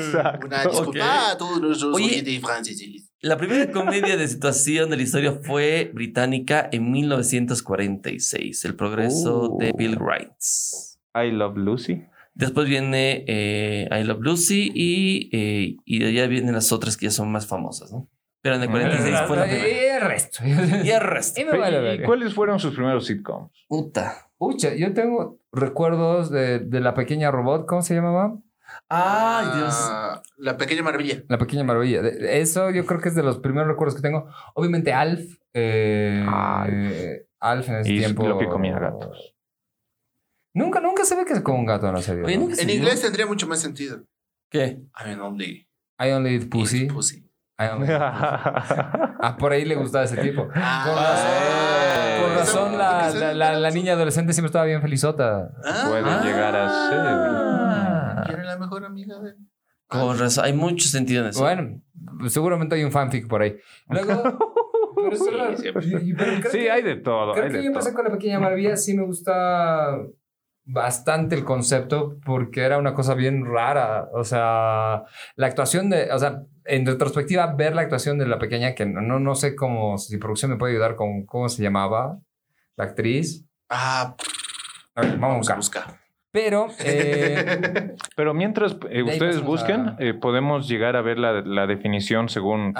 [0.05, 0.47] Exacto.
[0.47, 1.33] Una disculpa Ok.
[1.33, 3.07] a todos los oyentes franceses.
[3.21, 9.57] La primera comedia de situación de la historia fue británica en 1946, El progreso Uh.
[9.59, 10.99] de Bill Grimes.
[11.13, 12.03] I Love Lucy.
[12.33, 17.07] Después viene eh, I Love Lucy y, eh, y de allá vienen las otras que
[17.07, 18.07] ya son más famosas, ¿no?
[18.41, 19.67] Pero en el 46 fue la primera.
[19.67, 20.39] Y el resto.
[20.83, 21.41] Y el resto.
[21.41, 22.05] Y me vale ¿Y verga.
[22.07, 23.51] cuáles fueron sus primeros sitcoms?
[23.67, 24.29] Puta.
[24.37, 28.35] Pucha, yo tengo recuerdos de, de la pequeña robot, ¿cómo se llamaba?
[28.93, 29.73] Ay, Dios.
[29.89, 31.23] Ah, La pequeña maravilla.
[31.29, 32.01] La pequeña maravilla.
[32.01, 34.27] Eso yo creo que es de los primeros recuerdos que tengo.
[34.53, 35.21] Obviamente Alf.
[35.53, 36.93] eh, Alf.
[37.39, 38.27] Alf en ese Y tiempo.
[38.27, 39.33] lo que comía gatos.
[40.53, 42.23] Nunca, nunca se ve que es como un gato en la serie.
[42.33, 42.69] En vio.
[42.75, 44.03] inglés tendría mucho más sentido.
[44.49, 44.81] ¿Qué?
[44.99, 46.83] I mean, only I only eat pussy.
[46.83, 47.19] eat pussy.
[47.57, 48.75] I only eat pussy.
[49.23, 50.47] Ah, por ahí le gustaba ese tipo.
[50.55, 55.51] Ah, Con razón, la, porque la, la- la niña adolescente siempre estaba bien felizota.
[55.63, 56.21] Ah, Puede Ah.
[56.23, 57.90] llegar a ser.
[58.21, 58.27] Ah.
[58.27, 59.33] ¿Quién era la mejor amiga de
[59.87, 60.45] Con razón.
[60.45, 61.41] Hay mucho sentido en eso.
[61.41, 61.81] Bueno,
[62.29, 63.57] seguramente hay un fanfic por ahí.
[63.89, 64.23] Luego.
[64.95, 65.81] pero es verdad.
[66.03, 67.33] Y- y- pero creo Sí, que- hay de todo.
[67.33, 68.77] Creo hay que de yo empecé con la pequeña maravilla.
[68.77, 69.97] Sí me gusta
[70.63, 74.07] bastante el concepto porque era una cosa bien rara.
[74.13, 75.03] O sea,
[75.35, 79.19] la actuación de, o sea, en retrospectiva, ver la actuación de la pequeña, que no,
[79.19, 82.19] no sé cómo, si producción me puede ayudar con cómo se llamaba
[82.77, 83.45] la actriz.
[83.69, 84.15] Ah,
[84.95, 85.57] A ver, vamos a vamos a buscar.
[85.57, 86.00] buscar.
[86.31, 91.67] Pero, eh, Pero mientras eh, ustedes busquen, a- eh, podemos llegar a ver la, la
[91.67, 92.73] definición según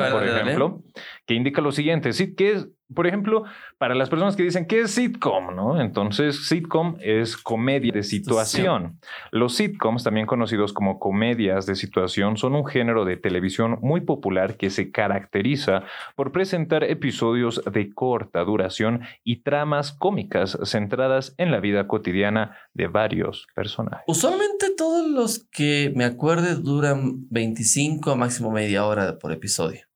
[0.00, 0.82] ver, por ejemplo,
[1.26, 2.12] que indica lo siguiente.
[2.12, 3.44] Sí, que es, por ejemplo,
[3.78, 5.54] para las personas que dicen, ¿qué es sitcom?
[5.54, 5.80] ¿no?
[5.80, 8.98] Entonces, sitcom es comedia de situación.
[9.30, 14.56] Los sitcoms, también conocidos como comedias de situación, son un género de televisión muy popular
[14.56, 15.84] que se caracteriza
[16.16, 22.86] por presentar episodios de corta duración y tramas cómicas centradas en la vida cotidiana de
[22.86, 24.04] varios personajes.
[24.06, 29.86] Usualmente todos los que me acuerde duran 25 a máximo media hora por episodio.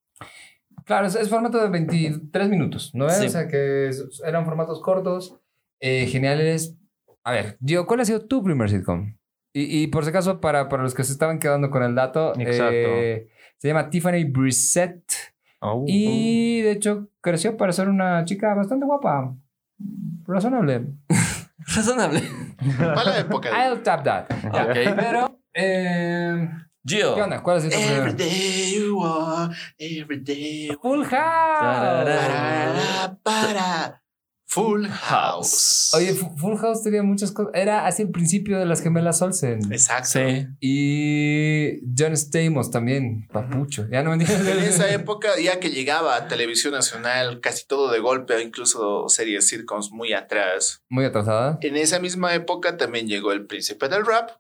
[0.89, 3.09] Claro, es, es formato de 23 minutos, ¿no?
[3.11, 3.27] Sí.
[3.27, 5.39] O sea, que es- eran formatos cortos,
[5.79, 6.77] eh, geniales.
[7.23, 9.15] A ver, Gio, ¿cuál ha sido tu primer sitcom?
[9.53, 12.33] Y, y por si acaso, para, para los que se estaban quedando con el dato,
[12.39, 15.05] eh, se llama Tiffany Brissett
[15.61, 15.85] Oh.
[15.89, 19.35] y de hecho creció para ser una chica bastante guapa,
[20.27, 20.87] razonable.
[21.75, 22.23] Razonable.
[22.79, 23.51] Para la época.
[23.51, 24.27] I'll tap that.
[24.55, 24.97] Ya, Ok.
[24.97, 26.49] Pero, eh,
[26.87, 27.15] Gio.
[27.15, 27.43] ¿qué onda?
[27.43, 30.69] ¿Cuál sido tu Every day you are, every day.
[30.81, 31.61] Full House.
[31.61, 34.03] Para, para.
[34.51, 35.91] Full House.
[35.95, 37.53] Oye, Fu- Full House tenía muchas cosas.
[37.55, 39.61] Era así el principio de las gemelas Olsen.
[39.71, 40.09] Exacto.
[40.09, 40.47] Sí.
[40.61, 43.87] Y John Stamos también, papucho.
[43.93, 44.49] Ya no me entiendes.
[44.49, 49.11] En esa época, ya que llegaba a televisión nacional, casi todo de golpe, o incluso
[49.11, 50.83] series sitcoms muy atrás.
[50.89, 51.59] Muy atrasada.
[51.61, 54.31] En esa misma época también llegó El Príncipe del Rap,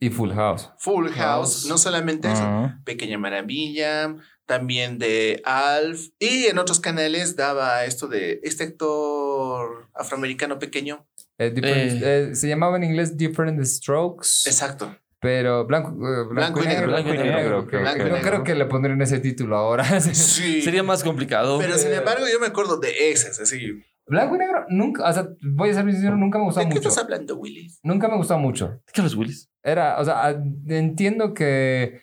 [0.00, 0.70] Y Full House.
[0.78, 1.66] Full House, House.
[1.66, 2.72] no solamente eso.
[2.84, 4.14] Pequeña Maravilla,
[4.46, 11.06] también de Alf, y en otros canales daba esto de este actor afroamericano pequeño.
[11.38, 14.28] Eh, different- eh, se llamaba en inglés Different Strokes.
[14.46, 14.96] Exacto.
[15.20, 16.86] Pero blanco, eh, blanco, y negro.
[16.86, 18.28] blanco y negro, que- blanco y no negro.
[18.30, 20.00] creo que le pondrían ese título ahora.
[20.00, 20.62] Sí.
[20.62, 21.58] Sería más complicado.
[21.58, 23.82] Pero sin embargo, yo me acuerdo de esas, así.
[24.08, 26.74] Blanco y negro, nunca, o sea, voy a ser sincero, nunca me gustó ¿De qué
[26.76, 26.88] mucho.
[26.88, 27.78] estás hablando, Willis?
[27.82, 28.68] Nunca me gustó mucho.
[28.68, 29.50] ¿De qué hablas, Willis?
[29.62, 32.00] Era, o sea, a- entiendo que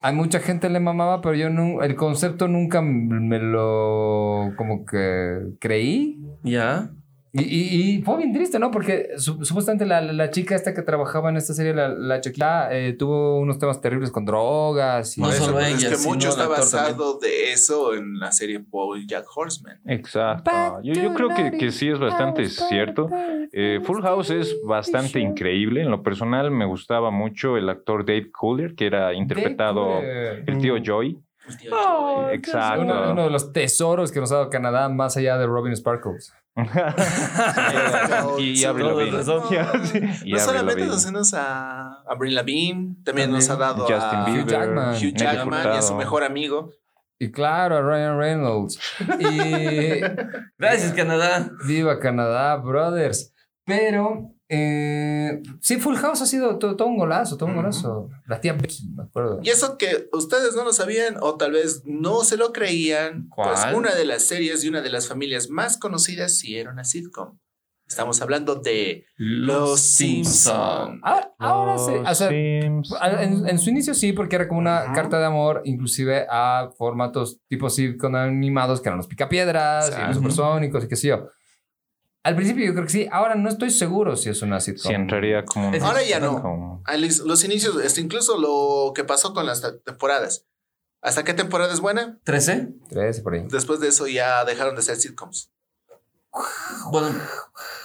[0.00, 5.38] a mucha gente le mamaba, pero yo no, el concepto nunca me lo como que
[5.60, 6.20] creí.
[6.42, 6.90] Ya.
[7.36, 8.70] Y, y- y fue bien triste, ¿no?
[8.70, 12.68] Porque su- supuestamente la, la chica esta que trabajaba en esta serie, la, la chiquita,
[12.72, 15.18] eh, tuvo unos temas terribles con drogas.
[15.18, 18.30] Y No eso, solo ella, es que sino mucho está basado de eso en la
[18.30, 19.80] serie Paul Jack Horseman.
[19.86, 20.50] Exacto.
[20.84, 23.10] Yo, yo creo que, que sí es bastante cierto.
[23.52, 25.82] Eh, Full House es bastante increíble.
[25.82, 30.00] En lo personal me gustaba mucho el actor Dave Cooler, que era interpretado
[30.46, 31.18] el tío Joy.
[31.72, 32.28] Oh.
[32.30, 32.82] Exacto.
[32.82, 36.32] Uno, uno de los tesoros que nos ha dado Canadá más allá de Robin Sparkles.
[38.38, 40.20] y Avril todo Lavigne.
[40.24, 44.44] y No solamente nos hace a Avril Lavigne, también nos ha dado Justin a Bieber,
[44.44, 44.94] Hugh Jackman.
[44.94, 46.70] Hugh Nelly Jackman y a su mejor amigo.
[47.18, 48.78] Y claro, a Ryan Reynolds.
[49.18, 50.00] Y
[50.58, 51.50] Gracias, Canadá.
[51.66, 53.32] viva Canadá, brothers.
[53.64, 58.10] Pero eh, sí, Full House ha sido todo, todo un golazo, todo un golazo.
[58.26, 59.40] La tía Becky, me acuerdo.
[59.42, 63.60] Y eso que ustedes no lo sabían o tal vez no se lo creían, pues
[63.74, 67.38] una de las series y una de las familias más conocidas sí era una sitcom.
[67.86, 71.00] Estamos hablando de Los Simpson.
[71.02, 72.82] Ahora, ahora sí, o sea, en,
[73.46, 77.68] en su inicio sí, porque era como una carta de amor, inclusive a formatos tipo
[77.68, 81.28] sitcom animados que eran los picapiedras y los supersónicos y qué sé yo.
[82.24, 84.88] Al principio yo creo que sí, ahora no estoy seguro si es una sitcom.
[84.90, 86.40] Sí, entraría como Ahora ya no.
[86.40, 86.82] como-
[87.24, 90.46] los inicios, este, incluso lo que pasó con las te- temporadas.
[91.02, 92.18] ¿Hasta qué temporada es buena?
[92.24, 92.74] ¿13?
[92.88, 93.44] Tres por ahí.
[93.50, 95.52] Después de eso ya dejaron de ser sitcoms.
[96.90, 97.14] Bueno,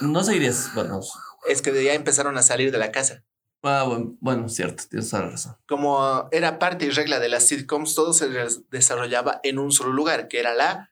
[0.00, 0.70] no seguirías.
[0.74, 1.00] Bueno,
[1.48, 3.22] Es que ya empezaron a salir de la casa.
[3.62, 5.56] ah, bueno, bueno, cierto, tienes toda la razón.
[5.68, 9.92] Como era parte y regla de las sitcoms, todo se des- desarrollaba en un solo
[9.92, 10.89] lugar, que era la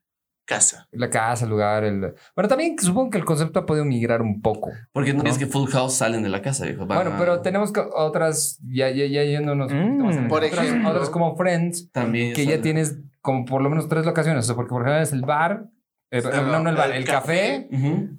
[0.48, 0.88] casa.
[0.92, 2.14] La casa, el lugar, el...
[2.34, 4.70] Bueno, también supongo que el concepto ha podido migrar un poco.
[4.92, 6.86] Porque no, es que Full House salen de la casa, viejo.
[6.86, 10.28] Bueno, a- pero tenemos que- otras, ya, ya, ya yéndonos un poquito más en el-
[10.28, 10.90] Por otras, ejemplo.
[10.90, 12.32] otras como Friends, También.
[12.34, 15.12] que ya tienes como por lo menos tres locaciones, o sea, porque por ejemplo es
[15.12, 15.66] el bar,
[16.10, 17.68] eh, No, no, no el bar, el el café,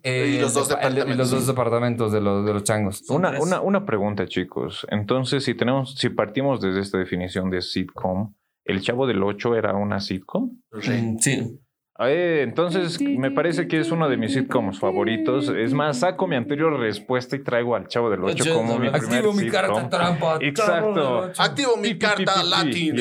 [0.04, 1.32] eh, Y los dos el- el- y los departamentos.
[1.32, 3.10] dos departamentos de los, de los changos.
[3.10, 4.86] Una, una, una pregunta, chicos.
[4.92, 9.74] Entonces, si tenemos, si partimos desde esta definición de sitcom, ¿El Chavo del Ocho era
[9.74, 10.52] una sitcom?
[10.72, 11.60] Mm, Sí.
[12.02, 15.50] Eh, entonces, me parece que es uno de mis sitcoms favoritos.
[15.50, 18.96] Es más, saco mi anterior respuesta y traigo al Chavo del Ocho como mi primer
[19.18, 19.62] Activo mi sitcom.
[19.62, 20.38] carta trampa.
[20.42, 21.32] Exacto.
[21.38, 22.96] Activo mi carta latín.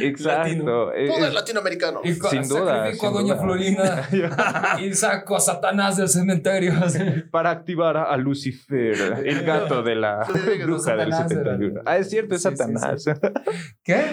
[0.00, 0.92] Exacto.
[0.94, 2.00] Eh, Todo es- es latinoamericano.
[2.04, 3.42] Y Sin duda, sacrifico a sin Doña duda.
[3.44, 4.08] Florinda
[4.80, 6.72] y saco a Satanás del cementerio.
[7.30, 10.26] para activar a Lucifer, el gato de la
[10.62, 11.80] bruja del Satanás era- 71.
[11.86, 13.04] Ah, es cierto, es Sí, sí, Satanás.
[13.84, 14.04] ¿Qué?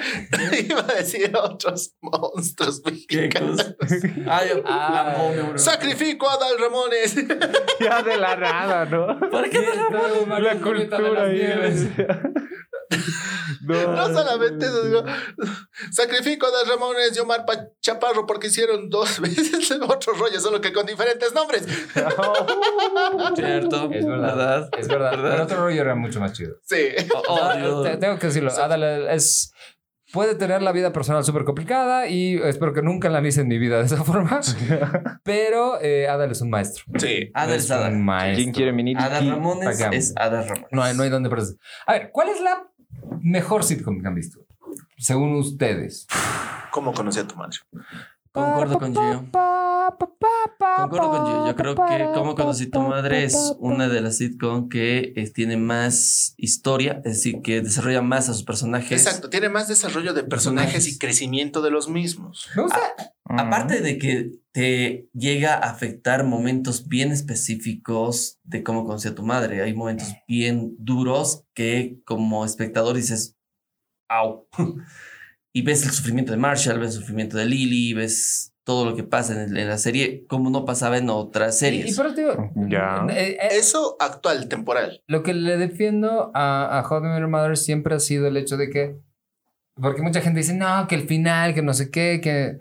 [0.68, 3.67] Iba a decir otros monstruos ¿Qué mexicanos.
[3.80, 3.96] cosa?
[4.28, 5.58] Ah, yo- Ah, la momia, bro.
[5.58, 7.16] Sacrifico a Dal Ramones.
[7.80, 9.20] ya de la nada, ¿no?
[9.32, 11.94] ¿Para qué me La cultura ahí.
[13.62, 15.04] No, No solamente eso, digo,
[15.92, 20.40] sacrifico a Dal Ramones y Omar Pa- Chaparro porque hicieron dos veces el otro rollo,
[20.40, 21.66] solo que con diferentes nombres.
[23.36, 23.90] Cierto.
[23.92, 24.70] Es verdad.
[24.78, 25.12] Es verdad.
[25.22, 26.56] Pero otro rollo era mucho más chido.
[26.64, 26.90] Sí.
[27.14, 27.40] Oh, oh,
[27.86, 28.52] Ah, tengo que decirlo.
[28.52, 29.52] Adal es.
[30.14, 33.80] Puede tener la vida personal súper complicada y espero que nunca la analicen mi vida
[33.80, 34.40] de esa forma.
[35.24, 36.86] Pero eh, Adal es un maestro.
[36.98, 37.30] Sí.
[37.34, 37.94] Adal es Adal.
[37.94, 38.44] un maestro.
[38.44, 39.02] ¿Quién quiere minito?
[39.02, 40.68] Ada Ramones es Ada Ramones.
[40.72, 41.56] No hay, no hay dónde perderse.
[41.86, 42.68] A ver, ¿cuál es la
[43.22, 44.40] mejor sitcom que han visto?
[44.98, 46.08] Según ustedes.
[46.72, 47.58] ¿Cómo conocí a tu madre?
[48.32, 49.26] Concuerdo con Gio.
[49.90, 51.48] Concuerdo con Gio.
[51.48, 55.58] Yo creo que Cómo conocí tu madre es una de las sitcom que eh, tiene
[55.58, 59.06] más historia, es decir, que desarrolla más a sus personajes.
[59.06, 60.38] Exacto, tiene más desarrollo de personajes
[60.74, 60.96] Personajes.
[60.96, 62.48] y crecimiento de los mismos.
[62.56, 62.80] Me gusta.
[63.26, 63.40] Mm.
[63.40, 69.24] Aparte de que te llega a afectar momentos bien específicos de cómo conocí a tu
[69.24, 73.38] madre, hay momentos bien duros que como espectador dices,
[74.10, 74.48] au.
[75.54, 79.04] y ves el sufrimiento de Marshall, ves el sufrimiento de Lily, ves todo lo que
[79.04, 81.94] pasa en, en la serie, como no pasaba en otras Y, series.
[81.94, 83.06] y por eso digo, Ya.
[83.10, 85.02] eh, eh, Eso actual, temporal.
[85.08, 88.36] lo que le defiendo a, a How I Met Your Mother siempre ha sido el
[88.36, 88.98] hecho de que,
[89.82, 92.58] porque mucha gente dice, no, que el final, que no sé qué, que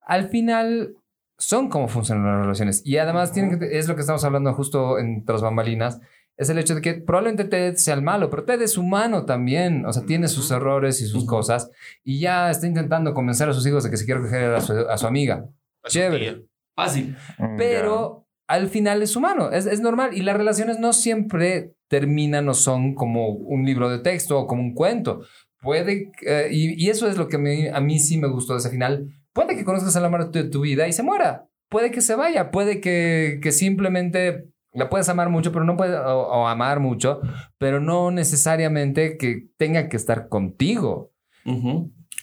[0.00, 0.94] al final
[1.36, 2.80] son como funcionan las relaciones.
[2.86, 6.00] Y además tienen que, es lo que estamos hablando justo en Tras Bambalinas,
[6.40, 9.84] es el hecho de que probablemente Ted sea el malo, pero Ted es humano también,
[9.86, 11.70] o sea, tiene sus errores y sus cosas,
[12.02, 14.72] y ya está intentando convencer a sus hijos de que se quiere coger a su,
[14.72, 15.44] a su amiga.
[15.84, 16.42] a Chévere.
[16.74, 17.16] Fácil.
[17.38, 20.10] Mm, Pero al final es humano, es, es normal.
[20.16, 24.62] Y las relaciones no siempre terminan o son como un libro de texto o como
[24.62, 25.22] un cuento.
[25.60, 28.60] Puede, eh, y, y eso es lo que me- a mí sí me gustó de
[28.60, 29.08] ese final.
[29.34, 31.46] Puede que conozcas al amor de tu, de tu vida y se muera.
[31.68, 35.96] puede que se vaya, puede que, que simplemente la puedes amar mucho, pero no puede,
[35.96, 37.20] o, o amar mucho,
[37.58, 41.12] pero no necesariamente que tenga que estar contigo.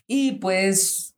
[0.07, 1.16] Y pues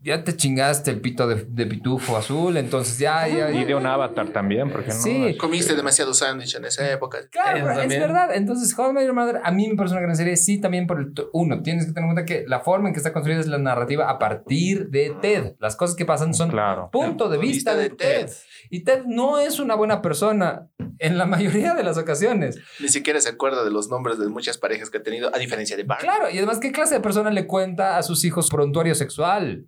[0.00, 3.84] ya te chingaste el pito de, de pitufo azul, entonces ya, ya, Y de un
[3.86, 4.94] avatar también, porque no.
[4.94, 5.36] Sí.
[5.38, 7.18] Comiste demasiado sándwich en esa época.
[7.30, 8.00] Claro, es también.
[8.00, 8.34] verdad.
[8.34, 10.36] Entonces, How I Met Your Mother a mí me parece una gran serie.
[10.36, 11.12] Sí, también por el...
[11.32, 13.58] Uno, tienes que tener en cuenta que la forma en que está construida es la
[13.58, 15.56] narrativa a partir de Ted.
[15.58, 16.90] Las cosas que pasan son Claro.
[16.92, 18.30] punto de vista de Ted.
[18.70, 22.58] Y Ted no es una buena persona en la mayoría de las ocasiones.
[22.80, 25.76] Ni siquiera se acuerda de los nombres de muchas parejas que ha tenido, a diferencia
[25.76, 26.00] de Bart.
[26.02, 29.66] Claro, y además, ¿qué clase de persona le cuenta a sus hijos prontuario sexual?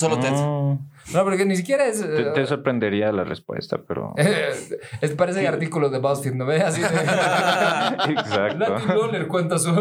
[0.00, 0.30] Solo Ted.
[0.32, 0.78] Mm,
[1.14, 2.00] No, porque ni siquiera es...
[2.00, 4.14] te, eh, te sorprendería la respuesta, pero.
[4.16, 6.60] es- parece artículo de BuzzFeed, ¿no ve?
[6.62, 6.86] Así de...
[8.12, 8.58] Exacto.
[8.58, 9.72] Latin Loller cuenta su...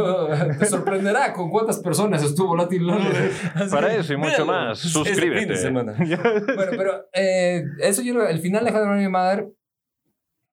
[0.59, 3.31] Te sorprenderá con cuántas personas estuvo Latin Loller.
[3.55, 3.69] Así.
[3.73, 4.45] Para eso y mucho Míralo.
[4.45, 5.55] más, Este fin de suscríbete.
[5.55, 5.93] semana.
[5.97, 9.47] Bueno, pero eh, eso yo el final de How I Met Your Mother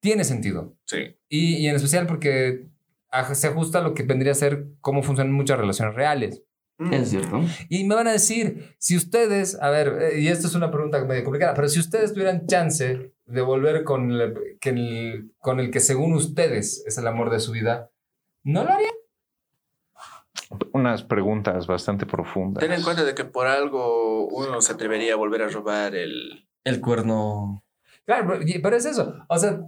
[0.01, 0.75] tiene sentido.
[0.85, 1.15] Sí.
[1.27, 2.67] Y, y en especial porque
[3.11, 6.43] aj- se ajusta a lo que vendría a ser cómo funcionan muchas relaciones reales.
[6.77, 6.93] Mm.
[6.93, 7.41] Es cierto.
[7.69, 11.03] Y me van a decir, si ustedes, a ver, eh, y esto es una pregunta
[11.05, 15.71] medio complicada, pero si ustedes tuvieran chance de volver con el que, el, con el
[15.71, 17.89] que según ustedes es el amor de su vida,
[18.43, 18.93] ¿no lo harían?
[20.71, 22.61] Unas preguntas bastante profundas.
[22.61, 26.47] Ten en cuenta de que por algo uno se atrevería a volver a robar el...
[26.63, 27.63] El cuerno.
[28.05, 29.15] Claro, pero es eso.
[29.27, 29.59] O sea,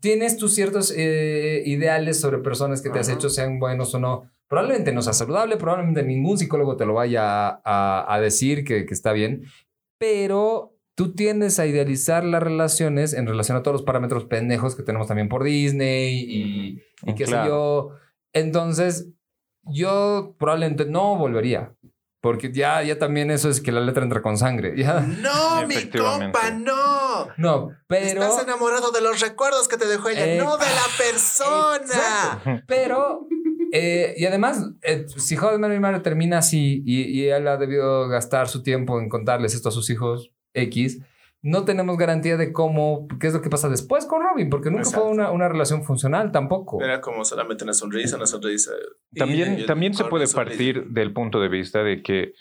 [0.00, 4.30] tienes tus ciertos eh, ideales sobre personas que te has hecho, sean buenos o no.
[4.48, 8.86] Probablemente no sea saludable, probablemente ningún psicólogo te lo vaya a, a- a decir que,
[8.86, 9.44] que está bien,
[9.98, 14.82] pero tú tiendes a idealizar las relaciones en relación a todos los parámetros pendejos que
[14.82, 17.48] tenemos también por Disney y, y qué sé Claro.
[17.48, 17.90] yo.
[18.32, 19.08] Entonces,
[19.64, 21.74] yo probablemente no volvería.
[22.20, 24.74] Porque ya, ya también eso es que la letra entra con sangre.
[24.78, 25.00] Ya.
[25.00, 26.74] No, mi compa, no.
[27.36, 28.22] No, pero...
[28.22, 31.76] Estás enamorado de los recuerdos que te dejó ella, Eh, no de la persona.
[31.84, 32.62] Exacto.
[32.66, 33.26] Pero,
[33.72, 37.46] eh, y además, eh, si How I Met Your Mother termina así y, y él
[37.48, 41.00] ha debido gastar su tiempo en contarles esto a sus hijos X,
[41.42, 44.84] no tenemos garantía de cómo, qué es lo que pasa después con Robin, porque nunca
[44.84, 45.04] Exacto.
[45.04, 46.82] fue una, una relación funcional tampoco.
[46.82, 48.72] Era como solamente una sonrisa, una sonrisa.
[49.12, 52.32] Y- También, y- también se puede partir del punto de vista de que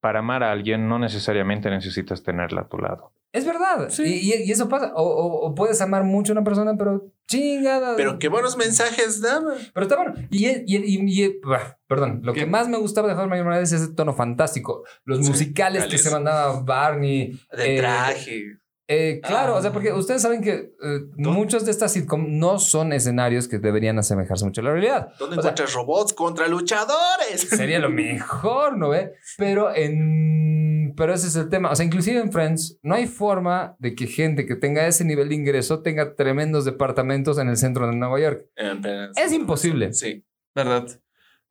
[0.00, 3.12] para amar a alguien no necesariamente necesitas tenerla a tu lado.
[3.34, 3.88] Es verdad.
[3.90, 4.04] Sí.
[4.22, 4.92] Y, eso pasa.
[4.94, 7.96] O, o- o puedes amar mucho a una persona, pero chingada.
[7.96, 9.54] Pero qué buenos mensajes daba.
[9.74, 10.14] Pero está bueno.
[10.30, 11.40] Y, y, y-
[11.88, 12.40] perdón, lo ¿Qué?
[12.40, 14.84] que más me gustaba de Your Mother es ese tono fantástico.
[15.04, 17.32] Los Sí, musicales que se mandaba Barney.
[17.56, 18.44] De eh, traje.
[18.88, 19.58] Eh, claro, Ah.
[19.58, 23.58] o sea, porque ustedes saben que eh, muchos de estas sitcom no son escenarios que
[23.58, 25.08] deberían asemejarse mucho a la realidad.
[25.18, 27.40] ¿Dónde o sea, encuentras robots contra luchadores?
[27.50, 29.12] Sería lo mejor, ¿no ve?
[29.38, 30.94] Pero en...
[30.96, 31.70] Pero ese es el tema.
[31.72, 35.28] O sea, inclusive en Friends no hay forma de que gente que tenga ese nivel
[35.28, 38.46] de ingreso tenga tremendos departamentos en el centro de Nueva York.
[38.56, 39.92] Eh, Es imposible.
[39.92, 40.24] Sí.
[40.54, 40.86] ¿Verdad?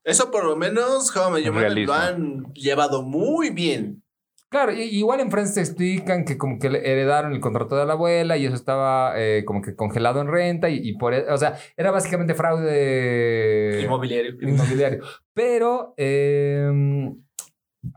[0.06, 1.94] Eso por lo menos Your Mother Realismo.
[1.94, 4.03] lo han llevado muy bien.
[4.54, 8.38] Claro, igual en Friends te explican que como que heredaron el contrato de la abuela
[8.38, 11.16] y eso estaba eh, como que congelado en renta y, y por...
[11.16, 14.36] e- O sea, era básicamente fraude Inmobiliario.
[14.42, 15.04] inmobiliario.
[15.34, 17.12] Pero, eh,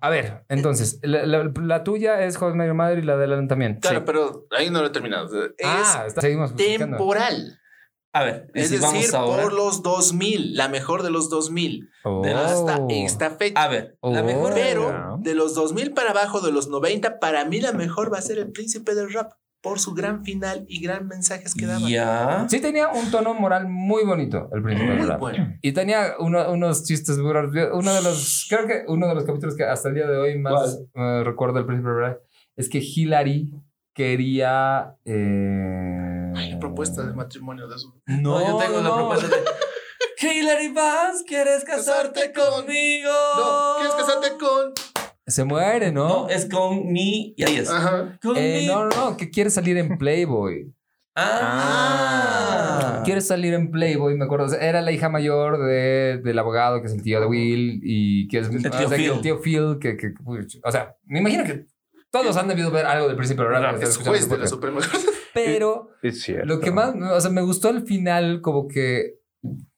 [0.00, 3.48] a ver, entonces, la, la- la tuya es Met Your Mother y la de Alan
[3.48, 3.78] también.
[3.80, 4.02] Claro, Sí.
[4.06, 5.26] pero ahí no lo he terminado.
[5.44, 7.58] Es Ah, está- seguimos temporal.
[8.18, 9.42] A ver, Es si decir, vamos ahora.
[9.42, 11.88] por los 2000, la mejor de los 2000.
[12.04, 12.22] Oh.
[12.22, 13.62] de la- Hasta esta fecha.
[13.62, 14.24] A ver, la Oh.
[14.24, 14.54] mejor.
[14.54, 18.22] Pero de los 2000 para abajo, de los 90, para mí la mejor va a
[18.22, 19.32] ser El Príncipe del Rap.
[19.62, 21.88] Por su gran final y gran mensajes que daba.
[21.88, 22.46] Ya.
[22.48, 25.18] Sí tenía un tono moral muy bonito, el príncipe del Muy rap.
[25.18, 25.54] bueno.
[25.60, 27.52] Y tenía uno- unos chistes muy raros.
[27.72, 30.38] Uno de los, creo que uno de los capítulos que hasta el día de hoy
[30.38, 32.18] más eh, recuerdo del príncipe del rap
[32.54, 33.52] es que Hillary
[33.96, 34.94] quería...
[35.04, 37.92] eh, Ay, propuesta de matrimonio de su.
[38.06, 38.94] No, yo tengo la no.
[38.96, 39.36] propuesta de.
[40.18, 43.10] Hilary Vance, ¿quieres casarte Casarte con- conmigo?
[43.36, 44.72] No, ¿quieres casarte con.?
[45.26, 46.08] Se muere, ¿no?
[46.08, 47.34] No, es con mi.
[47.36, 47.68] Y ahí es.
[47.70, 48.16] Ajá.
[48.22, 50.72] Con Eh, mi- no, no, no, que quiere salir en Playboy.
[51.18, 53.02] Ah.
[53.04, 54.46] Quiere salir en Playboy, me acuerdo.
[54.46, 57.80] o sea, era la hija mayor de, del abogado, que es el tío de Will,
[57.82, 59.12] y que es El tío o sea, que Phil.
[59.12, 61.64] el tío Phil, que, que- uy, o sea, me imagino que
[62.22, 63.82] todos han debido ver algo del príncipe rap.
[63.82, 65.06] Es juez de la Suprema Corte.
[65.34, 66.46] Pero Es cierto.
[66.46, 69.16] lo que más, o sea, me gustó al final, como que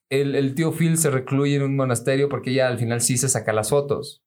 [0.09, 3.27] el, el tío Phil se recluye en un monasterio porque ella al final sí se
[3.29, 4.23] saca las fotos.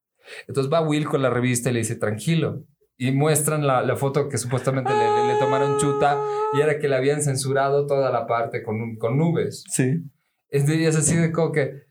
[0.46, 2.64] Entonces va Will con la revista y le dice, tranquilo.
[2.98, 6.22] Y muestran la, la foto que supuestamente le, le- le tomaron chuta
[6.52, 9.64] y era que le habían censurado toda la parte con, con nubes.
[9.68, 10.02] Sí.
[10.50, 11.90] Este, y es así de como que...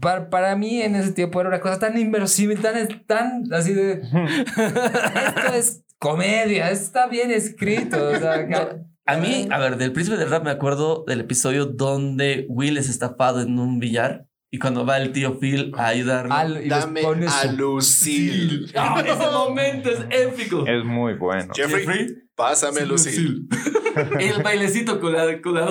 [0.00, 2.74] Para, para mí en ese tiempo era una cosa tan inverosímil, tan,
[3.06, 4.02] tan así de...
[4.02, 8.08] Esto es comedia, está bien escrito.
[8.08, 8.76] o sea, ca-
[9.06, 12.88] A mí, a ver, del príncipe del rap me acuerdo del episodio donde Will es
[12.88, 16.32] estafado en un billar y cuando va el tío Phil a ayudarlo.
[16.34, 18.66] al- y Dame pone a Lucille.
[18.76, 20.66] ¡Ah, ese momento es épico.
[20.66, 21.52] Es muy bueno.
[21.54, 23.42] Jeffrey, pásame a Lucille.
[24.18, 25.66] El bailecito con la, con la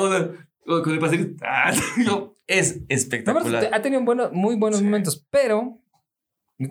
[0.65, 1.43] con el pastelito.
[1.45, 1.71] Ah,
[2.05, 3.69] no, es espectacular.
[3.71, 4.85] ha tenido buenos, muy buenos Sí.
[4.85, 5.79] momentos, pero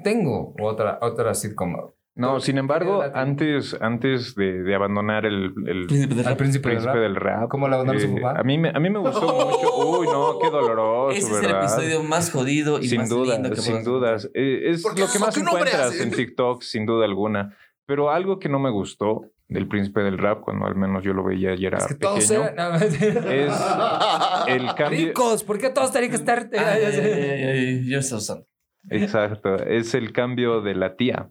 [0.05, 1.77] tengo otra, otra sitcom.
[2.15, 6.39] No, sin embargo, antes, antes de, de abandonar el, el Príncipe del Al rap.
[6.39, 7.03] príncipe, del príncipe rap.
[7.03, 8.39] del rap, ¿Cómo lo abandonó su eh, papá?
[8.39, 9.77] a, mí me, a mí me gustó mucho.
[9.99, 11.61] Uy, no, qué doloroso, Ese es el ¿verdad?
[11.63, 14.31] episodio más jodido y sin más duda, lindo que sin dudas.
[14.35, 17.57] Eh, es lo que más encuentras en TikTok, sin duda alguna.
[17.87, 19.23] Pero algo que no me gustó
[19.53, 22.27] del príncipe del rap, cuando al menos yo lo veía y era Es que todos
[22.27, 23.35] pequeño, eran no, mentira.
[23.35, 25.07] es el cambio.
[25.09, 25.45] ricos.
[25.45, 26.49] ¿Por qué todos tenían que estar?
[26.53, 28.47] Ay, ay, ay, ay, ay, yo estoy usando.
[28.91, 31.31] Exacto, es el cambio de la tía.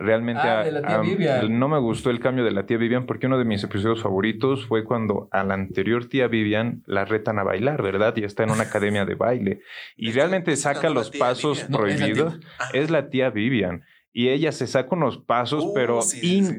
[0.00, 1.58] Realmente Ah, a- de la tía a- Vivian.
[1.58, 4.64] no me gustó el cambio de la tía Vivian porque uno de mis episodios favoritos
[4.66, 8.14] fue cuando a la anterior tía Vivian la retan a bailar, ¿verdad?
[8.16, 9.60] Y está en una academia de baile.
[9.96, 11.80] Y realmente saca los pasos Vivian.
[11.82, 12.14] No, es la tía.
[12.14, 12.40] prohibidos.
[12.74, 13.82] Es la tía Vivian.
[14.12, 16.54] Y ella se saca unos pasos, Uh, pero sí, sí, sí.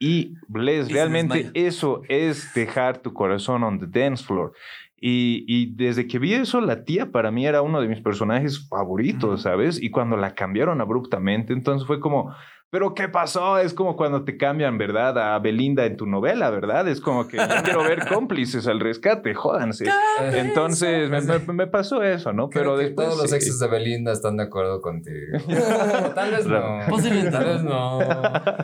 [0.00, 0.86] increíbles.
[0.86, 4.52] Se Realmente eso es dejar tu corazón on the dance floor.
[4.98, 8.66] Y, y desde que vi eso, la tía para mí era uno de mis personajes
[8.68, 9.38] favoritos, Ujú.
[9.38, 9.82] ¿sabes?
[9.82, 12.34] Y cuando la cambiaron abruptamente, entonces fue como,
[12.70, 13.58] ¿pero qué pasó?
[13.58, 15.34] Es como cuando te cambian, ¿verdad?
[15.34, 16.86] A Belinda en tu novela, ¿verdad?
[16.88, 19.86] Es como que yo quiero ver cómplices al rescate, jódanse.
[20.32, 22.48] Entonces me, me- me pasó eso, ¿no?
[22.50, 23.08] Creo Pero que después...
[23.08, 23.36] todos los sí.
[23.36, 25.38] exes de Belinda están de acuerdo contigo.
[26.14, 26.80] Tal vez no.
[26.88, 27.30] Posiblemente.
[27.30, 27.98] Tal vez no.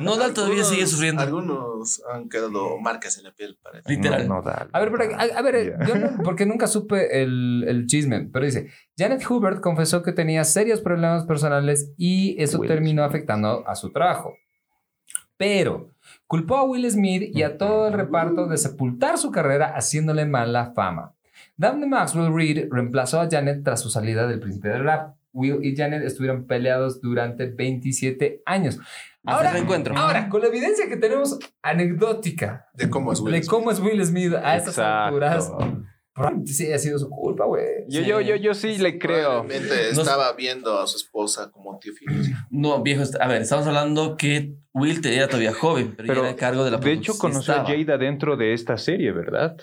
[0.01, 1.23] Nodal todavía Algunos- sigue sufriendo.
[1.23, 3.59] Algunos han quedado marcas en la piel.
[3.63, 4.29] Para Literal.
[4.29, 4.51] No, no.
[4.51, 5.87] A ver, pero, a, a ver, Ya.
[5.87, 10.45] yo no- porque nunca supe el, el chisme, pero dice, Janet Hubert confesó que tenía
[10.45, 14.35] serios problemas personales y eso Will terminó afectando a su trabajo.
[15.37, 15.91] Pero
[16.27, 20.73] culpó a Will Smith y a todo el reparto de sepultar su carrera haciéndole mala
[20.75, 21.15] fama.
[21.57, 25.17] Daphne Maxwell Reed reemplazó a Janet tras su salida del Príncipe del Rap.
[25.33, 28.79] Will y Janet estuvieron peleados durante 27 años.
[29.25, 29.97] Ahora, reencuentro.
[29.97, 33.51] ahora, con la evidencia que tenemos anecdótica De cómo es Will de Smith.
[33.51, 35.51] cómo es Will Smith a estas alturas,
[36.15, 37.65] probablemente sí ha sido su culpa, güey.
[37.89, 39.43] Yo, yo, yo, yo sí le creo.
[39.45, 41.93] Probablemente No- estaba viendo a su esposa como tío.
[42.51, 46.29] No, viejo, a ver, estamos hablando que Will te- era todavía joven, pero, Pero, ya
[46.29, 49.57] era a cargo de la De hecho, conoció a Jada dentro de esta serie, ¿verdad?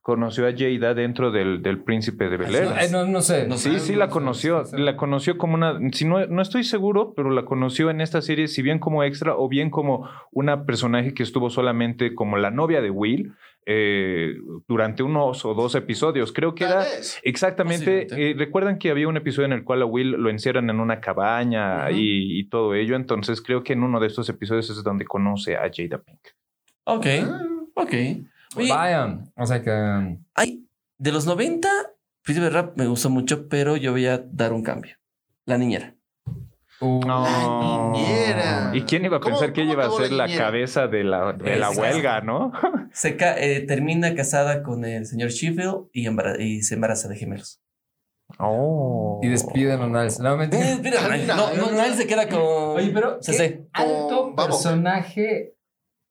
[0.00, 2.90] Conoció a Jada dentro del, del príncipe de Bel Air.
[2.90, 3.46] No, no, no sé.
[3.46, 4.64] No Sí, sí la conoció.
[4.72, 5.78] La conoció como una.
[5.92, 9.36] Si no, no estoy seguro, pero la conoció en esta serie, si bien como extra
[9.36, 13.34] o bien como una personaje que estuvo solamente como la novia de Will
[13.66, 14.34] eh,
[14.68, 16.32] durante unos o dos episodios.
[16.32, 16.84] Creo que era.
[17.22, 18.06] Exactamente.
[18.10, 21.00] Eh, Recuerdan que había un episodio en el cual a Will lo encierran en una
[21.00, 22.96] cabaña y, y todo ello.
[22.96, 26.20] Entonces creo que en uno de estos episodios es donde conoce a Jada Pink.
[26.84, 27.42] Ok, Ah,
[27.74, 27.92] ok.
[28.56, 29.70] Oye, Vaya, o sea que.
[29.70, 30.66] um, hay,
[30.98, 31.68] de los 90,
[32.22, 34.96] Príncipe Rap me gustó mucho, pero yo voy a dar un cambio.
[35.46, 35.94] La niñera.
[36.82, 38.70] Uh, La niñera.
[38.74, 41.32] ¿Y quién iba a ¿Cómo- pensar que ella iba a ser la cabeza de la,
[41.32, 42.52] de la huelga, no?
[42.92, 47.60] Se ca- eh, termina casada con el señor Sheffield y, se embaraza de gemelos.
[48.38, 49.20] Oh.
[49.22, 50.18] Y despiden a Niles.
[50.18, 50.70] No, mentira.
[50.70, 52.40] Eh, no, no, Niall se queda con.
[52.40, 53.18] Oye, pero.
[53.22, 53.68] Se qué sé.
[53.72, 55.54] alto personaje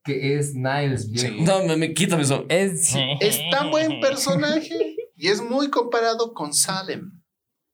[0.03, 1.27] que es Niles, viejo.
[1.35, 1.41] Sí.
[1.41, 2.45] No, me, me quítame eso.
[2.49, 2.95] Es.
[3.19, 7.20] Es tan buen personaje y es muy comparado con Salem.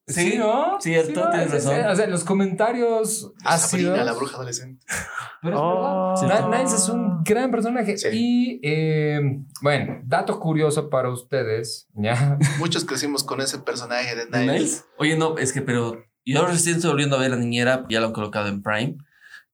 [0.08, 0.78] Sí, ¿no?
[0.80, 1.30] cierto, ¿no?
[1.30, 1.86] tienes Es- es- razón.
[1.90, 4.04] O sea, los comentarios De Sabrina, ácidos.
[4.06, 4.84] la bruja adolescente.
[5.42, 6.26] Pero es Oh.
[6.26, 6.48] verdad.
[6.48, 7.96] Niles es un gran personaje.
[7.98, 8.08] Sí.
[8.12, 9.20] Y eh,
[9.62, 11.88] bueno, dato curioso para ustedes.
[11.94, 12.38] Ya.
[12.58, 14.54] Muchos crecimos con ese personaje de ¿De Niles.
[14.54, 14.84] Niles?
[14.98, 18.06] Oye, no, es que, pero yo recién estoy volviendo a ver La Niñera, ya lo
[18.06, 18.96] han colocado en Prime.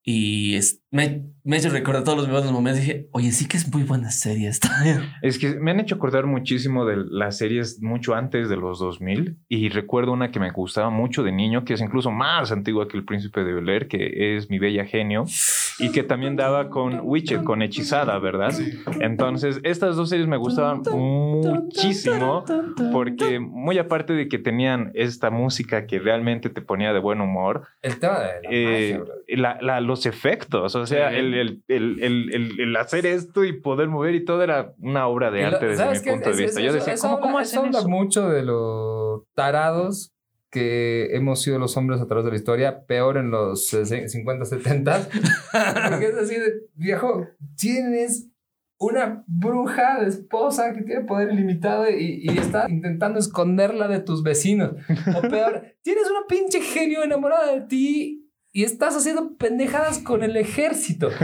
[0.03, 2.81] Y es- me, me ha hecho recordar todos los buenos momentos.
[2.81, 4.71] Dije, oye, sí que es muy buena serie esta.
[5.23, 9.37] Es que me han hecho acordar muchísimo de las series mucho antes de los 2000
[9.49, 12.97] y recuerdo una que me gustaba mucho de niño, que es incluso más antigua que
[12.97, 15.25] El Príncipe de Bel Air, que es Mi Bella Genio
[15.81, 18.51] y que también daba con Witcher, con Hechizada, ¿verdad?
[18.53, 18.71] Sí.
[19.01, 22.45] Entonces, estas dos series me gustaban muchísimo
[22.93, 27.67] porque muy aparte de que tenían esta música que realmente te ponía de buen humor,
[27.83, 31.17] El tema de la eh, magia, la- la- los efectos, o sea, Sí.
[31.17, 31.63] el, el-
[32.03, 35.67] el- el- hacer esto y poder mover y todo era una obra de lo- arte
[35.67, 36.61] desde mi punto de Es- vista.
[36.61, 37.89] es- Yo eso- decía, ¿cómo, habla- cómo eso hacen habla eso?
[37.89, 40.11] mucho de los tarados
[40.51, 44.45] que hemos sido los hombres a través de la historia, peor en los eh, 50,
[44.45, 45.01] 70.
[45.91, 47.27] Porque es así de, viejo,
[47.59, 48.31] tienes
[48.79, 54.23] una bruja de esposa que tiene poder ilimitado y, y está intentando esconderla de tus
[54.23, 54.73] vecinos.
[55.17, 58.24] O peor, tienes una pinche genio enamorada de ti
[58.57, 61.09] y estás haciendo pendejadas con el ejército.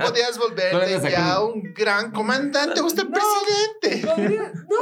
[0.00, 3.10] Podías volverte ya un gran comandante o usted No.
[3.12, 4.06] presidente.
[4.06, 4.76] Podría- No,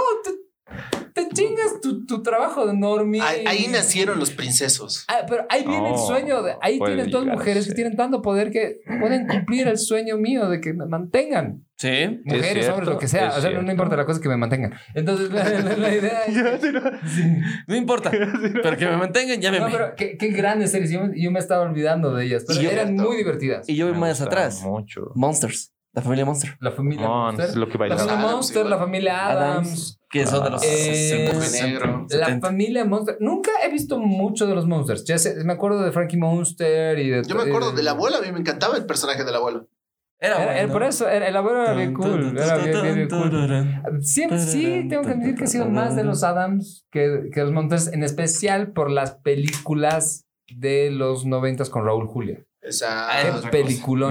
[1.15, 3.21] te, chingas tu, tu trabajo de normie.
[3.23, 5.05] Ahí, ahí nacieron los princesos.
[5.09, 6.43] Ah, pero ahí viene el sueño.
[6.43, 10.49] De, ahí tienen dos mujeres que tienen tanto poder que pueden cumplir el sueño mío
[10.49, 11.65] de que me mantengan.
[11.77, 12.21] Sí.
[12.25, 13.29] Mujeres, cierto, hombres, lo que sea.
[13.29, 13.71] O sea, no, no cierto.
[13.73, 14.75] importa la cosa es que me mantengan.
[14.95, 16.35] Entonces, la, la- la idea es.
[17.67, 18.11] No importa.
[18.63, 19.61] Pero que me mantengan, ya me.
[19.61, 20.91] No, pero qué, qué grandes series.
[20.91, 23.69] Yo, me- yo me estaba olvidando de ellas, pero yo- eran muy divertidas.
[23.69, 24.63] Y yo voy más atrás.
[24.63, 25.13] Mucho.
[25.15, 25.73] Monsters.
[25.93, 26.57] La familia Monster.
[26.61, 27.57] La familia Mons, Monster.
[27.57, 28.71] lo que La familia Adams Monster, igual.
[28.71, 29.67] la familia Adams.
[29.69, 30.01] Adams.
[30.09, 30.69] Que son de los Eh,
[31.49, 32.07] 60, negro.
[32.09, 32.17] 70.
[32.17, 33.17] La familia Monster.
[33.21, 35.05] Nunca he visto mucho de los Monsters.
[35.05, 37.23] Ya sé- me acuerdo de Frankie Monster y de.
[37.25, 39.69] Yo me acuerdo eh, del abuelo, a mí me encantaba el personaje del abuelo.
[40.23, 40.73] Era Era- era bueno.
[40.75, 42.37] por eso, el abuelo era bien cool.
[42.39, 44.03] Era bien, bien, bien cool.
[44.03, 47.53] Siempre, sí, tengo que admitir que he sido más de los Adams que, que los
[47.53, 52.45] Monsters, en especial por las películas de los noventas con Raúl Julia.
[52.63, 53.41] Esa Ah.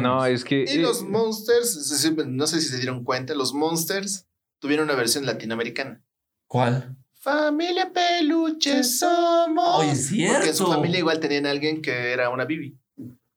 [0.01, 0.63] No, es que.
[0.67, 1.75] Y eh, los Monsters,
[2.27, 4.27] no sé si se dieron cuenta, los Monsters
[4.59, 6.01] tuvieron una versión latinoamericana.
[6.47, 6.95] ¿Cuál?
[7.21, 9.79] Familia Peluche somos.
[9.81, 10.33] Oye, es cierto.
[10.35, 12.79] Porque en su familia igual tenían a alguien que era una Bibi.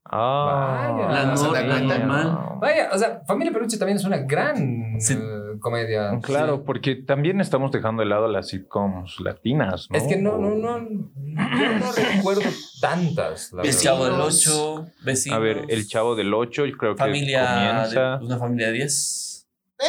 [0.04, 1.12] Ah, Vaya.
[1.12, 2.38] La no- normal.
[2.60, 5.16] Vaya, o sea, Familia Peluche también es una gran Sí.
[5.60, 6.18] Comedia.
[6.22, 9.96] Claro, porque también estamos dejando de lado las sitcoms latinas, ¿no?
[9.98, 12.42] Es que no, no, no, yo no recuerdo
[12.80, 13.52] tantas.
[13.52, 13.80] la El verdad.
[13.82, 15.36] Chavo del 8, vecinos.
[15.36, 17.46] A ver, el Chavo del 8, yo creo que Familia.
[17.54, 18.18] comienza.
[18.18, 19.48] De, una familia de 10.
[19.78, 19.84] Eh,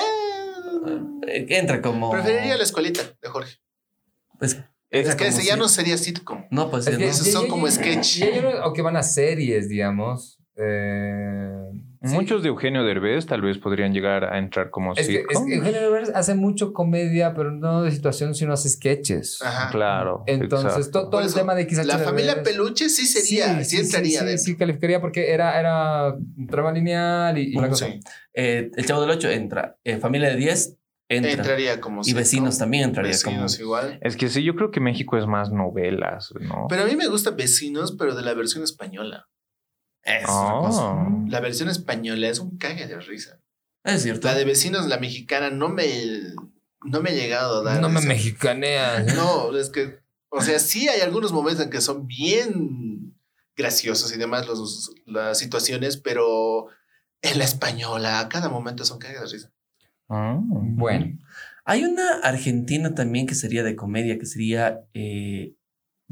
[1.28, 2.12] Eh, Entra como.
[2.12, 3.58] preferiría la escuelita de Jorge.
[4.42, 4.60] Es,
[4.92, 6.46] Es que ese ya si- no sería sitcom.
[6.52, 7.10] No, pues Es que no.
[7.10, 8.18] esos ya- son ya- como ya- sketch.
[8.18, 10.38] ya- ya- o que van a series, digamos.
[10.56, 11.64] Eh,
[12.04, 12.14] sí.
[12.14, 15.56] Muchos de Eugenio Derbez tal vez podrían llegar a entrar como Es que, es que
[15.56, 19.42] Eugenio Derbez hace mucho comedia, pero no de situación, sino hace sketches.
[19.42, 19.70] Ajá.
[19.72, 20.24] Claro.
[20.28, 24.38] Entonces, todo el tema de XH La familia Derbez- Peluche sí sería, sí, entraría sí,
[24.38, 26.16] sí, calificaría porque era, era
[26.50, 27.88] trama lineal y, y la cosa.
[27.88, 28.00] Sí,
[28.34, 29.78] Eh, el Chavo del 8 entra.
[29.84, 30.78] Eh, familia de 10
[31.10, 31.32] entra.
[31.32, 34.00] entraría como y vecinos también entraría Vecinos igual.
[34.02, 36.66] Es que sí, yo creo que México es más novelas, ¿no?
[36.70, 39.28] Pero a mí me gusta Vecinos, pero de la versión española.
[40.04, 41.08] Es cosa.
[41.28, 43.40] La versión española es un cague de risa.
[43.84, 44.28] Es cierto.
[44.28, 45.86] La de Vecinos, la mexicana, no me,
[46.84, 47.82] no me ha llegado a dar.
[47.82, 49.16] No me esa- mexicaneas.
[49.16, 50.00] No, es que,
[50.30, 53.16] o sea, sí hay algunos momentos en que son bien
[53.56, 56.68] graciosos y demás los, las situaciones, pero
[57.22, 59.52] en la española, a cada momento son cague de risa.
[60.10, 60.38] Ah.
[60.42, 61.18] Bueno,
[61.66, 65.54] Hay una argentina también que sería de comedia, que sería eh,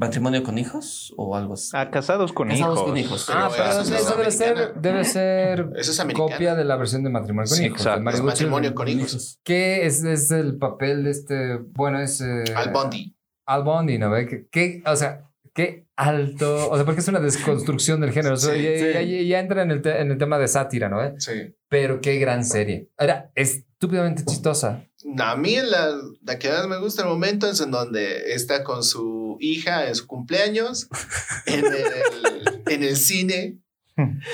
[0.02, 1.70] matrimonio con hijos o algo así.
[1.74, 2.88] Ah, casados con Casados hijos.
[2.88, 3.26] con hijos.
[3.30, 6.30] Ah, pero eso debe ser, debe ser Eso es americana.
[6.32, 7.78] copia de la versión de matrimonio con Sí, hijos.
[7.80, 8.02] exacto.
[8.10, 8.22] Gucci.
[8.22, 9.38] matrimonio con hijos.
[9.44, 12.20] Que es, es el papel de este, bueno, es...
[12.20, 13.16] eh, Al Bondi.
[13.46, 14.10] Al Bondi, ¿no?
[14.10, 14.26] ve?
[14.26, 18.34] Que, que, o sea, qué alto, o sea, porque es una desconstrucción del género.
[18.34, 18.84] O sea, Sí, ya, sí.
[18.94, 20.98] ya- ya- ya entra en el, te- en el tema de sátira, ¿no?
[20.98, 21.14] ve?
[21.18, 21.54] Sí.
[21.68, 22.88] Pero qué gran serie.
[22.98, 24.84] Era estúpidamente chistosa.
[25.18, 28.84] A mí la, la que más me gusta el momento es en donde está con
[28.84, 30.88] su hija en su cumpleaños,
[31.46, 33.58] en el, en el cine,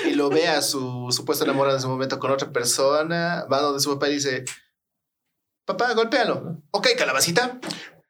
[0.09, 3.81] y lo ve a su supuesto enamorado en ese momento con otra persona, va donde
[3.81, 4.45] su papá y dice,
[5.65, 6.61] papá, golpéalo.
[6.71, 7.59] Ok, calabacita.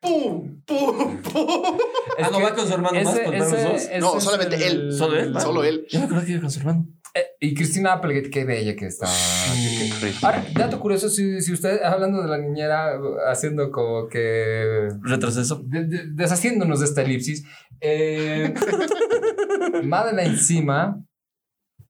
[0.01, 0.61] ¡Pum!
[0.65, 1.21] ¡Pum!
[1.21, 1.77] ¡Pum!
[2.17, 3.89] Ah, no va con su hermano más, con los dos.
[3.99, 4.93] No, solamente él.
[4.93, 5.33] ¿Solo él?
[5.39, 5.85] Solo él.
[5.89, 6.87] Yo me acuerdo que iba con su hermano.
[7.15, 9.07] Eh, y Cristina Applegate, qué bella que está.
[9.07, 14.89] qué- qué- Ahora, dato curioso, si, si usted, hablando de la niñera, haciendo como que...
[15.01, 15.61] Retroceso.
[15.65, 17.43] de- de- deshaciéndonos de esta elipsis,
[17.81, 18.53] eh,
[19.83, 21.03] Madeline Encima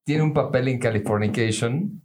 [0.05, 2.01] tiene un papel en Californication,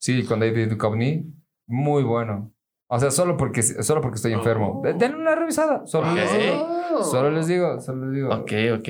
[0.00, 1.26] sí, con David Duchovny,
[1.68, 2.53] muy bueno.
[2.88, 4.80] O sea, solo porque, solo porque estoy enfermo.
[4.84, 5.86] De- Denle una revisada.
[5.86, 7.02] Solo, les digo, Oh.
[7.02, 7.80] solo les digo.
[7.80, 8.28] Solo les digo.
[8.34, 8.88] Ok, ok.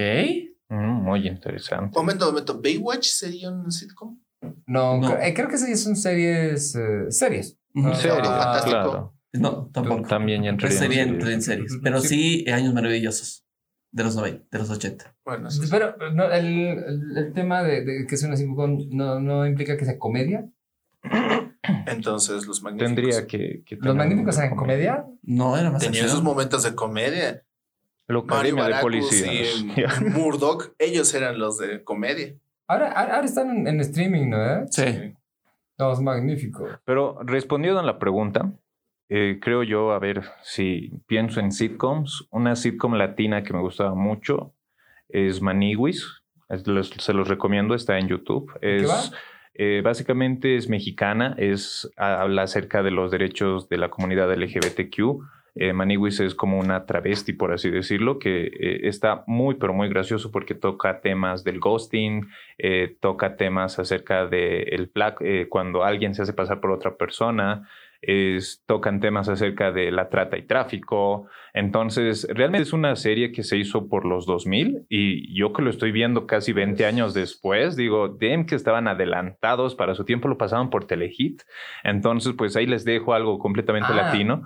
[0.70, 1.96] Mm, muy interesante.
[1.96, 2.60] Momento, momento.
[2.60, 4.18] ¿Baywatch sería un sitcom?
[4.66, 5.16] No, No.
[5.18, 6.74] eh, creo que sí son series.
[6.74, 7.58] eh, series.
[7.74, 7.88] Ujú.
[7.88, 8.70] Ah, Series, fantástico.
[8.82, 9.14] claro.
[9.32, 10.02] No, tampoco.
[10.08, 11.14] También ya entraría en Sería series.
[11.14, 11.78] entre en series.
[11.82, 13.44] Pero sí, años maravillosos.
[13.92, 15.14] De los 90, de los 80.
[15.24, 15.60] Bueno, sí.
[15.70, 19.76] Pero no, el, el, el tema de, de que sea una sitcom no, no implica
[19.76, 20.48] que sea comedia.
[21.86, 22.94] Entonces los magníficos.
[22.94, 23.62] Tendría que.
[23.64, 25.04] que ¿Los magníficos eran comedia?
[25.22, 26.08] No, era más acción.
[26.08, 27.42] sus momentos de comedia.
[28.06, 28.60] La Mario de
[29.70, 32.34] y Murdoch, ellos eran los de comedia.
[32.66, 34.44] Ahora, ahora están en, en streaming, ¿no?
[34.44, 34.66] eh?
[34.70, 35.14] Sí.
[35.78, 36.70] Los magníficos.
[36.84, 38.52] Pero respondiendo a la pregunta,
[39.08, 43.94] eh, creo yo, a ver si pienso en sitcoms, una sitcom latina que me gustaba
[43.94, 44.52] mucho
[45.08, 46.06] es Maniwis.
[46.50, 48.52] Es- los- se los recomiendo, está en YouTube.
[48.60, 49.00] qué Es, va?
[49.54, 55.22] Eh, básicamente es mexicana, es, habla acerca de los derechos de la comunidad LGBTQ.
[55.56, 59.88] Eh, Maniwis es como una travesti, por así decirlo, que eh, está muy, pero muy
[59.88, 62.28] gracioso porque toca temas del ghosting,
[62.58, 66.96] eh, toca temas acerca de el black, eh, cuando alguien se hace pasar por otra
[66.96, 67.68] persona,
[68.06, 71.26] es- tocan temas acerca de la trata y tráfico.
[71.52, 75.70] Entonces, realmente es una serie que se hizo por los 2000 y yo que lo
[75.70, 80.36] estoy viendo casi 20 años después, digo, damn que estaban adelantados para su tiempo, lo
[80.38, 81.42] pasaban por Telehit.
[81.82, 83.96] Entonces, pues ahí les dejo algo completamente Ah.
[83.96, 84.42] latino.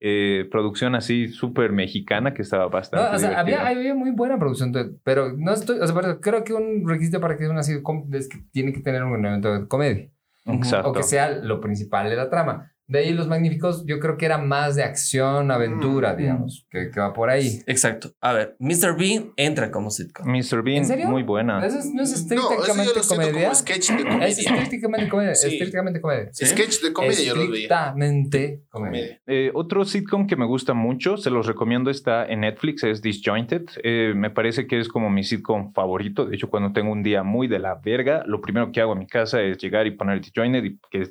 [0.00, 4.72] Eh, producción así súper mexicana que estaba No, bastante o sea, había, muy buena producción,
[5.02, 8.28] pero no estoy, o sea, creo que un requisito para que sea una sitcom es
[8.28, 10.08] que tiene que tener un elemento de comedia.
[10.46, 10.90] Exacto.
[10.90, 12.70] O que sea lo principal de la trama.
[12.88, 16.16] De ahí Los Magníficos, yo creo que era más de acción, aventura, Mm.
[16.16, 17.60] digamos, que, que va por ahí.
[17.66, 18.12] Exacto.
[18.22, 18.96] A ver, Mr.
[18.98, 20.26] Bean entra como sitcom.
[20.26, 20.62] Mr.
[20.62, 21.08] Bean, ¿En serio?
[21.08, 21.64] muy buena.
[21.64, 23.42] ¿Eso es- no es No, estrictamente lo siento comedia?
[23.42, 24.28] como sketch de Es comedia.
[24.62, 25.34] estrictamente comedia.
[25.34, 25.48] Sí.
[25.48, 26.28] Estrictamente comedia.
[26.32, 26.46] ¿Sí?
[26.46, 27.68] Sketch de comedia yo los veía.
[27.98, 28.88] Estrictamente comedia.
[28.88, 29.20] Comedia.
[29.26, 33.62] Eh, otro sitcom que me gusta mucho, se los recomiendo, está en Netflix, es Disjointed.
[33.82, 36.24] Eh, me parece que es como mi sitcom favorito.
[36.26, 39.00] De hecho, cuando tengo un día muy de la verga, lo primero que hago en
[39.00, 41.08] mi casa es llegar y poner Disjointed y que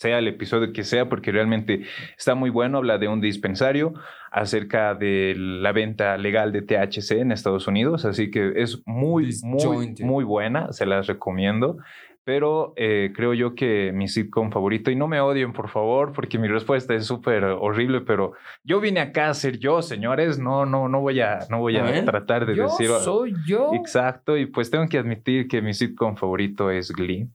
[0.00, 1.82] sea el episodio que sea, porque realmente
[2.16, 2.78] está muy bueno.
[2.78, 3.92] Habla de un dispensario
[4.30, 8.06] acerca de la venta legal de THC en Estados Unidos.
[8.06, 10.72] Así que es muy, muy, muy buena.
[10.72, 11.76] Se las recomiendo.
[12.24, 16.38] Pero eh, creo yo que mi sitcom favorito, y no me odien por favor, porque
[16.38, 18.32] mi respuesta es súper horrible, pero
[18.62, 22.04] yo vine acá a ser yo, señores, no, no, no voy a, no voy A
[22.04, 22.88] tratar de Yo decir...
[23.02, 23.72] soy yo.
[23.74, 27.26] Exacto, y pues tengo que admitir que mi sitcom favorito es Glee.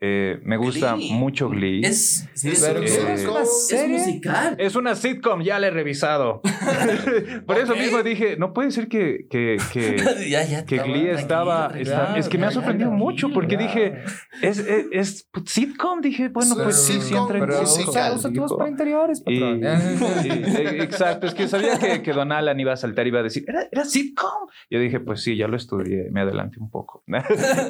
[0.00, 1.12] Eh, me gusta Glee.
[1.12, 1.80] mucho Glee.
[1.84, 3.98] Es, es, Pero Eh, ¿qué es una es serie?
[3.98, 4.56] musical.
[4.58, 6.40] Es una sitcom, ya la he revisado.
[7.46, 7.78] Por eso Ok.
[7.80, 9.96] mismo dije, no puede ser que, que, que,
[10.30, 10.64] ya, ya.
[10.64, 11.72] que estaba Glee estaba...
[11.78, 13.62] está- es que me ha sorprendido ya, mucho porque ya.
[13.62, 13.94] dije,
[14.42, 18.30] es, es, es sitcom, dije, bueno, Pero pues sí, sí sitcom, entra en musical, usa
[18.30, 18.58] tu voz dijo.
[18.58, 19.60] para interiores, Y- patrón.
[20.24, 23.20] y- eh, exacto, es que sabía que, que Don Alan iba a saltar y iba
[23.20, 24.48] a decir, ¿era, era sitcom?
[24.70, 27.02] Yo dije, pues sí, ya lo estudié, me adelanté un poco.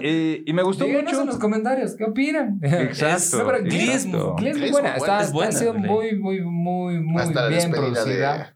[0.03, 1.21] y, y me gustó Díganos mucho.
[1.23, 2.59] en los comentarios, ¿qué opinan?
[2.63, 3.39] Exacto.
[3.39, 4.35] No, pero Glee es, exacto.
[4.37, 4.89] Glee es muy buena.
[4.91, 5.23] muy Está, buena.
[5.23, 8.55] Es buena, ha sido muy, muy, muy, muy Hasta bien producida.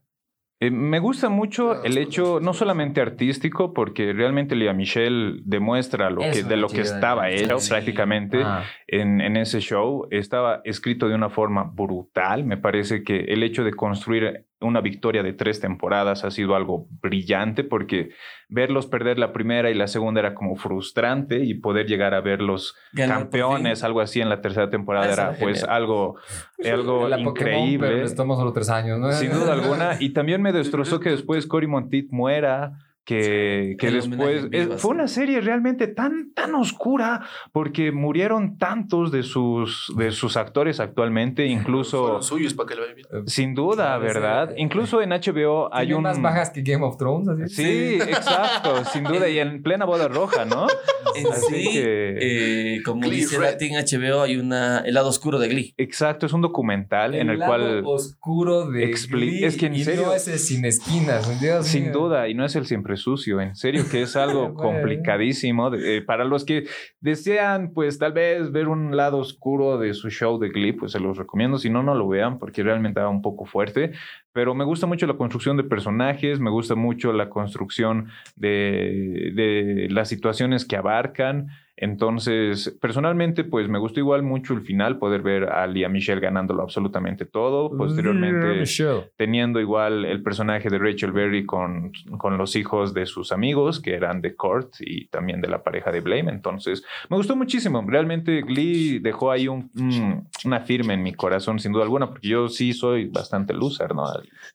[0.60, 6.20] Eh, me gusta mucho el hecho, no solamente artístico, porque realmente Lea Michelle demuestra lo
[6.22, 7.42] Es que, de lo que estaba sí.
[7.42, 8.62] hecho prácticamente Ah.
[8.86, 10.06] en, en ese show.
[10.12, 12.44] Estaba escrito de una forma brutal.
[12.44, 16.86] Me parece que el hecho de construir una victoria de tres temporadas ha sido algo
[17.02, 18.10] brillante porque
[18.48, 22.74] verlos perder la primera y la segunda era como frustrante y poder llegar a verlos
[22.92, 25.76] Ganar campeones, algo así en la tercera temporada Eso era pues genial.
[25.76, 26.16] algo,
[26.64, 28.02] algo La Pokémon, pero increíble.
[28.02, 29.12] estamos solo tres años, ¿no?
[29.12, 29.96] Sin duda alguna.
[30.00, 32.72] Y también me destrozó que después Cory Monteith muera.
[33.04, 38.58] Que, que el después en eh, fue una serie realmente tan tan oscura porque murieron
[38.58, 43.06] tantos de sus de sus actores actualmente incluso suyos para que lo vean bien.
[43.26, 44.54] sin duda verdad sí.
[44.62, 47.54] incluso en HBO hay un más bajas que Game of Thrones, así.
[47.56, 50.68] sí exacto sin duda y en plena boda roja no
[51.14, 53.50] En Así sí, que- eh, como Glee dice Red.
[53.52, 55.74] Latin HBO, hay una, el lado oscuro de Glee.
[55.76, 59.84] exacto es un documental en el lado cual oscuro de Glee es que en y
[59.84, 61.92] serio- no ese sin esquinas, Dios Sin mío.
[61.92, 64.54] duda, y no es el siempre sucio, en serio que es algo Bueno.
[64.54, 65.70] complicadísimo.
[65.70, 66.64] de- eh, para los que
[67.00, 71.00] desean, pues tal vez ver un lado oscuro de su show de Glee, pues se
[71.00, 71.58] los recomiendo.
[71.58, 73.92] Si no, no lo vean porque realmente va un poco fuerte.
[74.32, 79.88] Pero me gusta mucho la construcción de personajes, me gusta mucho la construcción de, de
[79.90, 81.48] las situaciones que abarcan.
[81.82, 86.62] Entonces, personalmente, pues me gustó igual mucho el final, poder ver a Lia Michelle ganándolo
[86.62, 87.76] absolutamente todo.
[87.76, 89.10] Posteriormente, Michelle.
[89.16, 93.94] teniendo igual el personaje de Rachel Berry con, con los hijos de sus amigos, que
[93.94, 96.30] eran de Kurt y también de la pareja de Blame.
[96.30, 97.84] Entonces, me gustó muchísimo.
[97.86, 102.28] Realmente Glee dejó ahí un, un- una firma en mi corazón, sin duda alguna, porque
[102.28, 104.04] yo sí soy bastante loser, ¿no?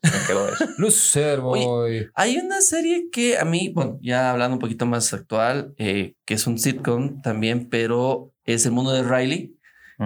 [0.03, 0.65] Me quedó eso.
[0.77, 2.07] Lucer, boy.
[2.15, 6.35] Hay una serie que a mí, bueno, ya hablando un poquito más actual, eh, que
[6.35, 9.55] es un sitcom también, pero es El Mundo de Riley,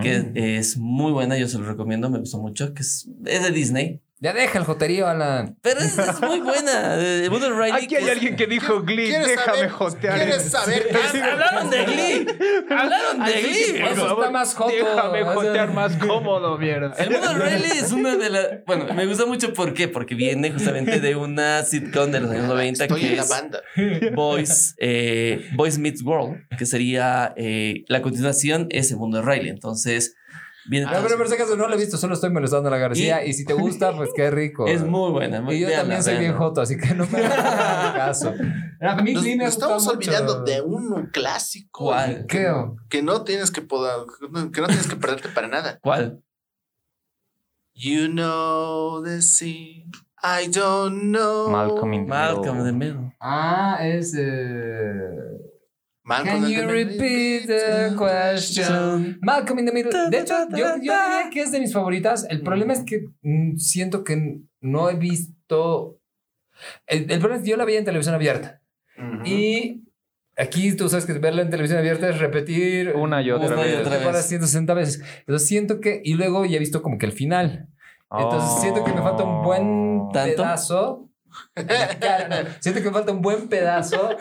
[0.01, 0.31] que Mm.
[0.37, 3.99] es muy buena, yo se lo recomiendo, me gustó mucho, que es, es de Disney,
[4.23, 5.57] Ya deja el joterío, Alan.
[5.63, 6.93] pero es, es muy buena.
[6.95, 7.85] El Mundo de Riley.
[7.85, 10.15] Aquí hay alguien que dijo Glee, ¿Quieres déjame saber- jotear.
[10.15, 10.87] ¿Quieres saber
[11.31, 12.27] Hablaron de Glee.
[12.69, 13.73] Hablaron de Así Glee.
[13.73, 14.19] que, Eso favor.
[14.19, 14.71] está más joto.
[14.75, 16.93] Déjame jotear más cómodo, mierda.
[16.99, 18.47] El mundo de Riley es una de las.
[18.67, 19.53] Bueno, me gusta mucho.
[19.55, 19.87] ¿por qué?
[19.87, 23.29] Porque viene justamente de una sitcom de los años 90 Estoy que en la es
[23.29, 23.61] banda.
[24.13, 29.49] Boys, eh, Boys Meets World, que sería eh, la continuación, es el mundo de Riley.
[29.49, 30.13] Entonces,
[30.65, 30.85] viene.
[30.85, 33.25] No, pero por si acaso no lo he visto, solo estoy molestando a la García.
[33.25, 34.67] Y, si te gusta, pues qué rico.
[34.67, 35.41] es muy buena.
[35.41, 38.33] muy- Y yo véanla, también soy bien joto, así que no me hagas caso.
[38.81, 40.09] A mí Nos, Glee me nos ha gustado estamos mucho.
[40.11, 41.85] olvidando de un clásico.
[41.85, 42.25] ¿Cuál?
[42.27, 42.51] ¿Qué?
[42.89, 43.93] Que no tienes que poder,
[44.51, 45.79] que no tienes que perderte para nada.
[45.81, 46.21] ¿Cuál?
[47.73, 49.85] You know the sea.
[50.23, 51.49] I don't know.
[51.49, 52.63] Malcolm in the Malcolm Middle.
[52.65, 53.15] de Middle.
[53.19, 54.13] Ah, es.
[54.15, 55.09] eh,
[56.03, 56.93] Malcolm Can in you the Middle.
[56.93, 59.19] repeat the question?
[59.21, 59.91] Malcolm in the Middle.
[60.09, 62.25] De hecho, yo, yo diría que es de mis favoritas.
[62.29, 65.99] El problema es que mm, siento que no he visto.
[66.87, 68.61] El, el problema es que yo la veía en televisión abierta.
[68.97, 69.25] Ujú.
[69.25, 69.83] Y
[70.37, 73.71] aquí tú sabes que verla en televisión abierta es repetir Una y otra Una y
[73.71, 73.79] vez.
[73.81, 74.05] otra vez.
[74.05, 75.03] para 160 veces.
[75.19, 76.01] Entonces siento que.
[76.03, 77.67] Y luego ya he visto como que el final.
[78.11, 80.09] Entonces siento que me falta un buen Oh.
[80.11, 80.35] ¿Tanto?
[80.35, 81.07] pedazo.
[81.55, 82.49] Claro, no.
[82.59, 84.17] Siento que me falta un buen pedazo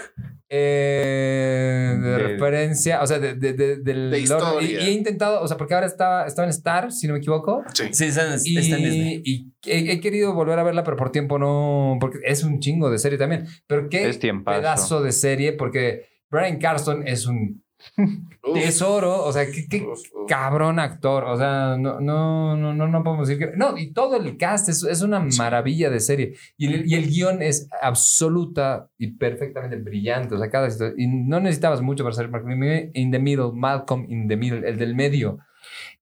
[0.52, 4.66] eh, de, De- referencia, o sea, de, de, de, del De lore.
[4.66, 7.62] Y, he intentado, o sea, porque ahora estaba, estaba en Star, si no me equivoco.
[7.72, 7.84] Sí.
[7.92, 9.22] Sí, está en, Y, está en Disney.
[9.24, 12.90] y he, he querido volver a verla, pero por tiempo no, porque es un chingo
[12.90, 13.46] de serie también.
[13.66, 17.62] Pero qué Es pedazo de serie, porque Brian Carston es un
[17.96, 20.28] Uf, tesoro, o sea, qué, qué uf, uf.
[20.28, 23.56] cabrón actor, o sea, no, no, no, no, no podemos decir que...
[23.56, 26.34] No, y todo el cast es, es una maravilla de serie.
[26.56, 31.40] Y el, y el guion es absoluta y perfectamente brillante, o sea, cada Y no
[31.40, 32.62] necesitabas mucho para ser Malcolm
[32.94, 35.38] in the Middle, Malcolm in the Middle, el del medio.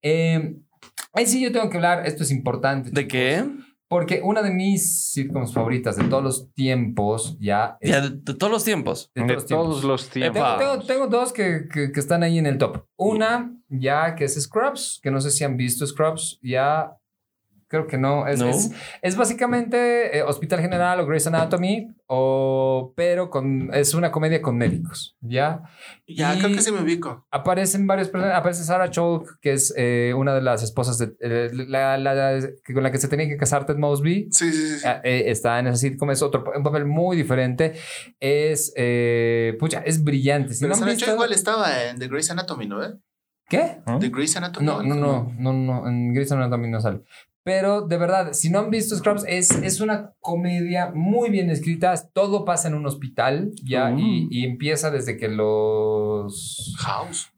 [0.02, 0.56] Eh,
[1.12, 2.90] ahí sí yo tengo que hablar, esto es importante.
[2.90, 3.44] ¿De qué?
[3.88, 7.78] Porque una de mis sitcoms favoritas de todos los tiempos ya...
[7.80, 9.10] es- Ya, de, de todos los tiempos.
[9.14, 9.66] de De los tiempos.
[9.68, 10.42] todos los Eh, tiempos.
[10.58, 12.84] Tengo, tengo- tengo dos que, que- que están ahí en el top.
[12.96, 16.92] Una, ya que es Scrubs, que no sé si han visto Scrubs, ya
[17.68, 18.26] creo que no.
[18.26, 18.48] Es, No.
[18.48, 18.70] es,
[19.02, 24.56] es básicamente eh, Hospital General o Grey's Anatomy, o, pero con, es una comedia con
[24.56, 25.62] médicos, ¿ya?
[26.06, 27.26] Ya, Y- creo que sí me ubico.
[27.30, 28.34] Aparecen varios personas.
[28.36, 32.40] Aparece Sarah Chalk, que es eh, una de las esposas de eh, la, la-
[32.72, 34.28] con la que se tenía que casar Ted Mosby.
[34.30, 34.86] Sí, sí, sí.
[34.86, 37.74] Ah, eh, está en esa sitcom, es otro un papel muy diferente.
[38.18, 40.54] Es, eh, pucha, es brillante.
[40.54, 42.82] Si Pero no Sarah visto- Chalk igual estaba en The Grey's Anatomy, ¿no?
[42.82, 42.94] Eh?
[43.50, 43.78] ¿Qué?
[44.00, 44.66] The Grey's Anatomy.
[44.66, 47.00] No, no, no, no, no, en Grey's Anatomy no sale.
[47.48, 51.94] Pero de verdad, si no han visto Scrubs, es, es una comedia muy bien escrita.
[52.12, 53.98] Todo pasa en un hospital ya Mm.
[53.98, 56.74] y, y empieza desde que los.
[56.80, 57.30] House.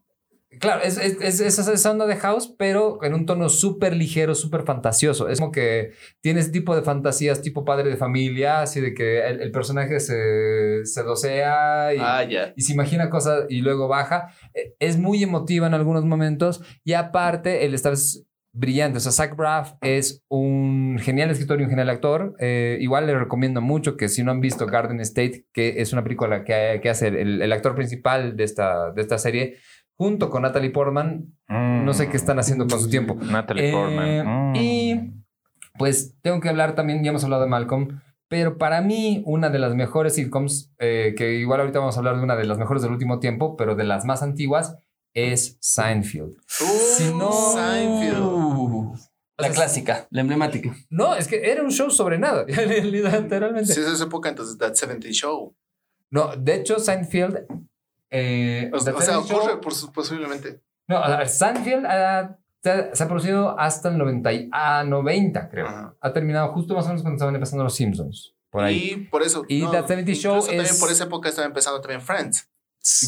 [0.59, 4.35] Claro, es, es, es, es esa onda de House, pero en un tono súper ligero,
[4.35, 5.29] súper fantasioso.
[5.29, 9.25] Es como que tiene ese tipo de fantasías, tipo padre de familia, así de que
[9.29, 12.53] el, el personaje se, se docea y, Ah, ya.
[12.57, 14.35] y se imagina cosas y luego baja.
[14.53, 18.99] Eh, Es muy emotiva en algunos momentos y aparte él está es brillante.
[18.99, 22.35] O sea, Zach Braff es un genial escritor y un genial actor.
[22.41, 26.03] Eh, igual le recomiendo mucho que si no han visto Garden State, que es una
[26.03, 29.57] película que, que hace el, el actor principal de esta, de esta serie,
[29.97, 31.85] junto con Natalie Portman, Mm.
[31.85, 33.17] no sé qué están haciendo con su tiempo.
[33.21, 34.53] Natalie Eh, Portman.
[34.53, 34.57] Mm.
[34.57, 35.13] Y
[35.79, 39.59] pues tengo que hablar también, ya hemos hablado de Malcolm, pero para mí una de
[39.59, 42.83] las mejores sitcoms, eh, que igual ahorita vamos a hablar de una de las mejores
[42.85, 44.79] del último tiempo, pero de las más antiguas,
[45.15, 46.37] es Seinfeld.
[46.61, 46.65] Uh,
[46.97, 49.11] Si no- Seinfeld.
[49.37, 50.75] La sea, clásica, la emblemática.
[50.91, 52.45] No, es que era un show sobre nada,
[52.83, 53.73] literalmente.
[53.73, 55.55] Sí, es esa época, entonces, That 70 Show.
[56.11, 57.47] No, de hecho, Seinfeld...
[58.11, 60.61] eh, O, o sea, Show- ocurre por su- posiblemente.
[60.89, 61.87] No, a ver, Seinfeld
[62.63, 65.67] se, se ha producido hasta el 90, y- ah, 90 creo.
[65.67, 65.95] Ajá.
[66.01, 68.35] Ha terminado justo más o menos cuando estaban empezando los Simpsons.
[68.51, 68.91] Por ahí.
[68.93, 69.45] Y por eso.
[69.49, 72.47] Y That 70 Show incluso también es- por esa época estaba empezando también Friends.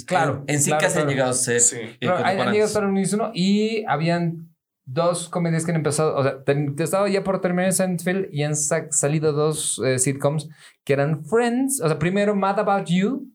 [0.06, 1.08] Claro, En sí claro, casi claro.
[1.08, 1.76] han llegado a ser Sí.
[2.00, 4.48] eh, han, llegado a estar en unísono y habían
[4.84, 8.54] dos comedias que han empezado, o sea, ten- estaba ya por terminar Seinfeld y han
[8.56, 10.48] sa- salido dos eh, sitcoms
[10.84, 13.28] que eran Friends, o sea, primero Mad About You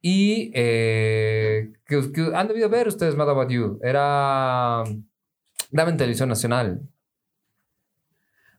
[0.00, 4.82] y eh, que, que han debido ver ustedes Mad About You, era
[5.70, 6.80] daba en televisión nacional,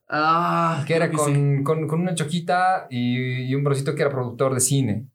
[0.07, 1.63] Ah, que era que con, sí.
[1.63, 5.05] con, con una choquita y, y un brocito que era productor de cine.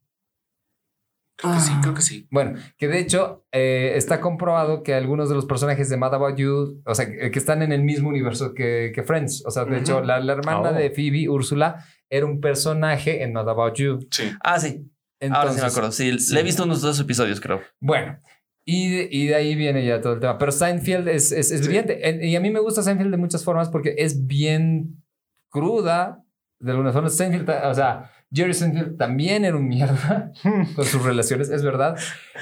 [1.37, 1.81] Creo que sí, Ah.
[1.83, 2.29] creo que sí.
[2.31, 6.37] Bueno, que de hecho eh, está comprobado que algunos de los personajes de Mad About
[6.37, 9.43] You, o sea, que, que están en el mismo universo que, que Friends.
[9.47, 9.81] O sea, de Ujú.
[9.81, 10.73] hecho, la, la hermana Oh.
[10.75, 13.99] de Phoebe, Úrsula, era un personaje en Mad About You.
[14.11, 14.31] Sí.
[14.45, 14.89] Ah, sí.
[15.21, 15.93] Entonces, Ahora sí me acuerdo.
[15.93, 16.35] Sí, sí.
[16.35, 17.61] le he visto unos dos episodios, creo.
[17.81, 18.21] Bueno,
[18.65, 20.39] y de, y de ahí viene ya todo el tema.
[20.39, 21.67] Pero Seinfeld es, es, es Sí.
[21.67, 22.01] brillante.
[22.27, 25.03] Y a mí me gusta Seinfeld de muchas formas porque es bien
[25.51, 26.23] cruda.
[26.61, 30.33] De algunas formas, Seinfeld, o sea, Jerry Seinfeld también era un mierda
[30.75, 31.97] con sus relaciones, es verdad.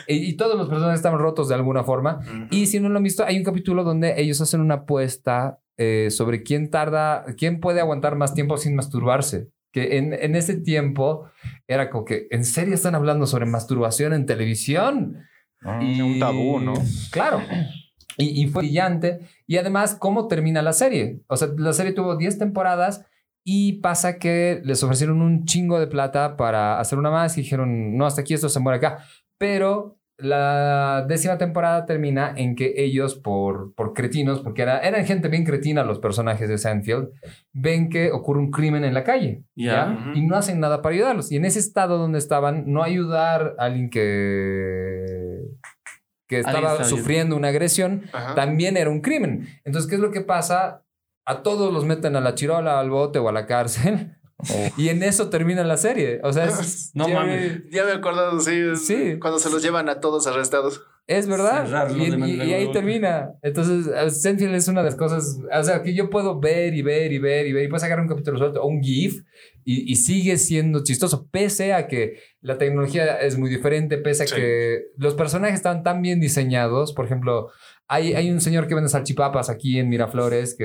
[0.08, 2.20] Y, y todos los personajes estaban rotos de alguna forma.
[2.20, 2.46] Ujú.
[2.50, 6.08] Y si no lo han visto, hay un capítulo donde ellos hacen una apuesta eh,
[6.10, 9.48] sobre quién tarda, quién puede aguantar más tiempo sin masturbarse.
[9.70, 11.30] Que en, en ese tiempo
[11.66, 15.18] era como que, ¿en serio están hablando sobre masturbación en televisión?
[15.62, 16.74] Mm, Un tabú, ¿no?
[17.10, 17.40] Claro.
[18.18, 19.20] Y, y fue brillante.
[19.46, 21.20] Y además, ¿cómo termina la serie?
[21.26, 23.06] O sea, la serie tuvo 10 temporadas
[23.44, 27.96] y pasa que les ofrecieron un chingo de plata para hacer una más y dijeron,
[27.96, 29.04] no, hasta aquí esto se muere acá.
[29.38, 35.28] Pero la décima temporada termina en que ellos, por, por cretinos, porque era, eran gente
[35.28, 37.08] bien cretina los personajes de Sandfield,
[37.52, 39.42] ven que ocurre un crimen en la calle.
[39.56, 39.72] Ya.
[39.72, 40.12] ¿ya?
[40.14, 41.32] Y no hacen nada para ayudarlos.
[41.32, 45.40] Y en ese estado donde estaban, no ayudar a alguien que,
[46.28, 48.36] que estaba sufriendo una agresión, Ajá.
[48.36, 49.48] también era un crimen.
[49.64, 50.84] Entonces, ¿qué es lo que pasa?
[51.24, 54.16] A todos los meten a la chirola, al bote o a la cárcel.
[54.76, 56.20] Y en eso termina la serie.
[56.24, 57.62] O sea, es, No Jerry- mames.
[57.70, 59.18] Ya me he acordado, sí, Sí.
[59.20, 60.82] Cuando se los llevan a todos arrestados.
[61.18, 61.64] Es verdad.
[61.66, 63.30] Cerrarlo Y, de y- manera y ahí termina.
[63.42, 66.82] Entonces, eh, Seinfeld es una de las cosas, o sea, que yo puedo ver y
[66.82, 69.22] ver y ver y ver y puedes agarrar un capítulo suelto o un GIF
[69.64, 74.26] y, y sigue siendo chistoso, pese a que la tecnología es muy diferente, pese a
[74.26, 74.34] Sí.
[74.36, 76.92] que los personajes están tan bien diseñados.
[76.92, 77.48] Por ejemplo,
[77.88, 80.64] hay, hay un señor que vende salchipapas aquí en Miraflores que,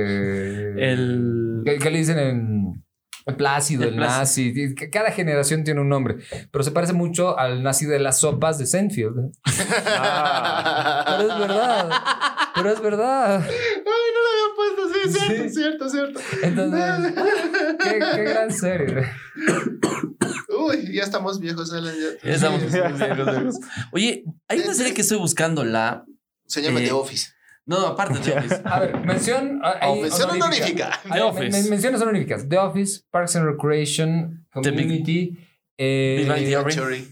[0.77, 1.61] El.
[1.65, 2.57] que, que le dicen en...
[3.28, 4.53] El Plácido, El el, Plácido.
[4.69, 6.15] nazi, cada generación tiene un nombre,
[6.51, 9.32] pero se parece mucho al nazi de las sopas de Seinfeld.
[9.99, 11.17] Ah.
[11.17, 11.89] Pero es verdad.
[12.55, 13.41] Pero es verdad.
[13.41, 13.49] Ay,
[14.13, 15.49] no lo había puesto, sí, cierto, Sí.
[15.55, 16.19] cierto, cierto.
[16.41, 17.13] Entonces,
[17.84, 19.07] qué, qué gran serie.
[20.57, 21.93] Uy, ya estamos viejos, Alan.
[21.95, 22.28] ya.
[22.30, 23.55] Ya estamos viejos, viejos.
[23.91, 26.05] Oye, hay una serie que estoy buscando la.
[26.45, 27.32] Se llama Eh, The Office.
[27.68, 28.61] No, no, aparte de Office.
[28.63, 29.59] A ver, mención.
[29.63, 30.99] ah, ahí, Mención honorífica.
[31.11, 31.51] Ver, Office.
[31.61, 32.47] men- menciones honoríficas.
[32.47, 35.38] The Office, Parks and Recreation, The Big- Community.
[35.78, 36.74] eh, Big Bang Theory.
[36.74, 37.07] Theory.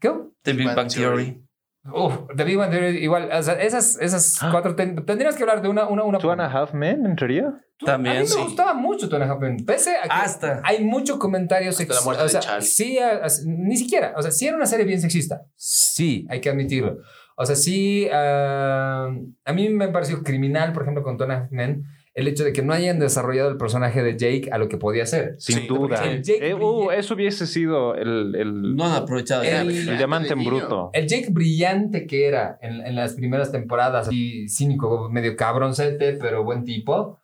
[0.00, 0.12] ¿Qué?
[0.42, 1.42] The Big Bang Theory.
[1.90, 3.30] Uf, The Big Bang Theory, igual.
[3.32, 4.50] O sea, esas, esas Ah.
[4.50, 4.76] cuatro.
[4.76, 5.88] ten- tendrías que hablar de una.
[5.88, 7.54] una, una Two and a Half Men entraría.
[7.78, 8.42] Tú- También, A mí me sí.
[8.42, 9.64] gustaba mucho Two and a Half Men.
[9.64, 10.60] Pese a que Hasta.
[10.64, 12.04] hay mucho comentario Hasta la sexista.
[12.04, 12.66] muerte O de sea, Charlie.
[12.66, 14.12] sí, a- a- ni siquiera.
[14.18, 15.42] O sea, sí era una serie bien sexista.
[15.56, 16.98] Sí, hay que admitirlo.
[17.40, 18.08] O sea, sí.
[18.12, 19.10] ah,
[19.44, 21.84] a mí me pareció criminal, por ejemplo, con Half Men,
[22.14, 25.06] el hecho de que no hayan desarrollado el personaje de Jake a lo que podía
[25.06, 25.36] ser.
[25.38, 25.96] Sin Sí, duda.
[25.98, 29.44] porque el Jake Eh, uh, eso hubiese sido el, el, No han aprovechado.
[29.44, 30.90] El- el diamante en bruto.
[30.94, 36.42] El Jake brillante que era en, en las primeras temporadas, y cínico, medio cabroncete, pero
[36.42, 37.20] buen tipo,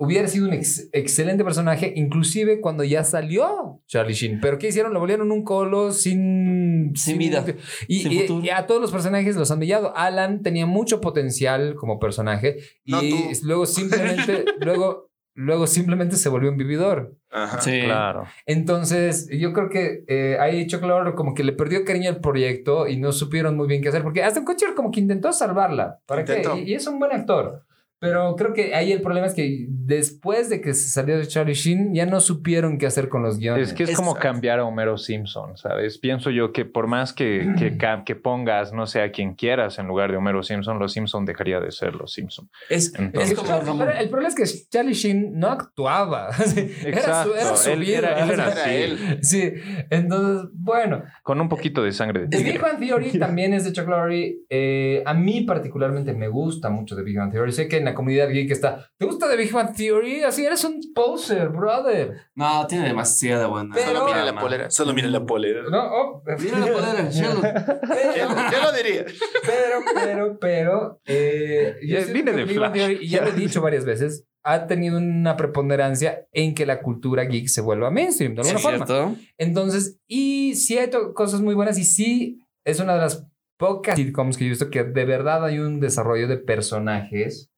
[0.00, 4.40] hubiera sido un ex- excelente personaje, inclusive cuando ya salió Charlie Sheen.
[4.40, 4.94] Pero ¿qué hicieron?
[4.94, 6.92] Lo volvieron un colo sin...
[6.94, 7.44] Sin vida,
[7.88, 9.92] Y, sin y- y a todos los personajes los han brillado.
[9.96, 13.16] Alan tenía mucho potencial como personaje y tú.
[13.42, 14.44] luego simplemente...
[14.60, 17.16] luego, luego simplemente se volvió un vividor.
[17.30, 17.60] Ajá.
[17.60, 17.80] Sí.
[17.84, 18.24] Claro.
[18.46, 22.96] Entonces, yo creo que eh, ahí Lorre como que le perdió cariño al proyecto y
[22.96, 26.00] no supieron muy bien qué hacer, porque Aston Kutcher como que intentó salvarla.
[26.06, 26.36] ¿Para qué?
[26.38, 26.56] Intentó.
[26.58, 27.64] Y, y es un buen actor.
[28.00, 31.54] Pero creo que ahí el problema es que después de que se salió de Charlie
[31.54, 33.68] Sheen, ya no supieron qué hacer con los guiones.
[33.68, 35.98] Es que es como cambiar a Homero Simpson, ¿sabes?
[35.98, 37.54] Pienso yo que por más que,
[38.06, 41.58] que, pongas, no sé, a quien quieras en lugar de Homero Simpson, los Simpson dejaría
[41.60, 42.48] de ser los Simpson.
[42.70, 46.28] Es, Entonces- es como Pero el problema es que Charlie Sheen no actuaba.
[46.86, 47.98] era su, era su Él vida.
[47.98, 49.18] era- él era Era él.
[49.22, 49.52] Sí,
[49.90, 51.02] entonces, bueno.
[51.24, 52.60] Con un poquito de sangre de The Big.
[52.60, 54.36] Bang Theory también es de Chuck Lorre.
[54.48, 57.52] Eh, a mí particularmente me gusta mucho The Big Bang Theory.
[57.52, 60.22] Sé que en la comunidad geek está, ¿te gusta The Big Bang Theory?
[60.22, 62.16] Así eres un poser, brother.
[62.34, 63.74] No, tiene demasiada buena.
[63.74, 64.70] Pero- Solo mira la polera.
[64.70, 65.62] Solo mira la polera.
[65.70, 67.42] No, oh, Mira la polera, Sheldon.
[67.42, 69.04] ¿Quién, quién lo diría?
[69.46, 72.72] pero, pero, pero, eh, yo viene que de Flash.
[72.72, 76.80] Theory, y ya lo he dicho varias veces, ha tenido una preponderancia en que la
[76.80, 78.86] cultura geek se vuelva mainstream, de alguna ¿Es forma.
[78.86, 79.14] cierto?
[79.36, 83.26] Entonces, y sí hay cosas muy buenas y sí es una de las
[83.58, 87.50] pocas sitcoms que yo he visto que de verdad hay un desarrollo de personajes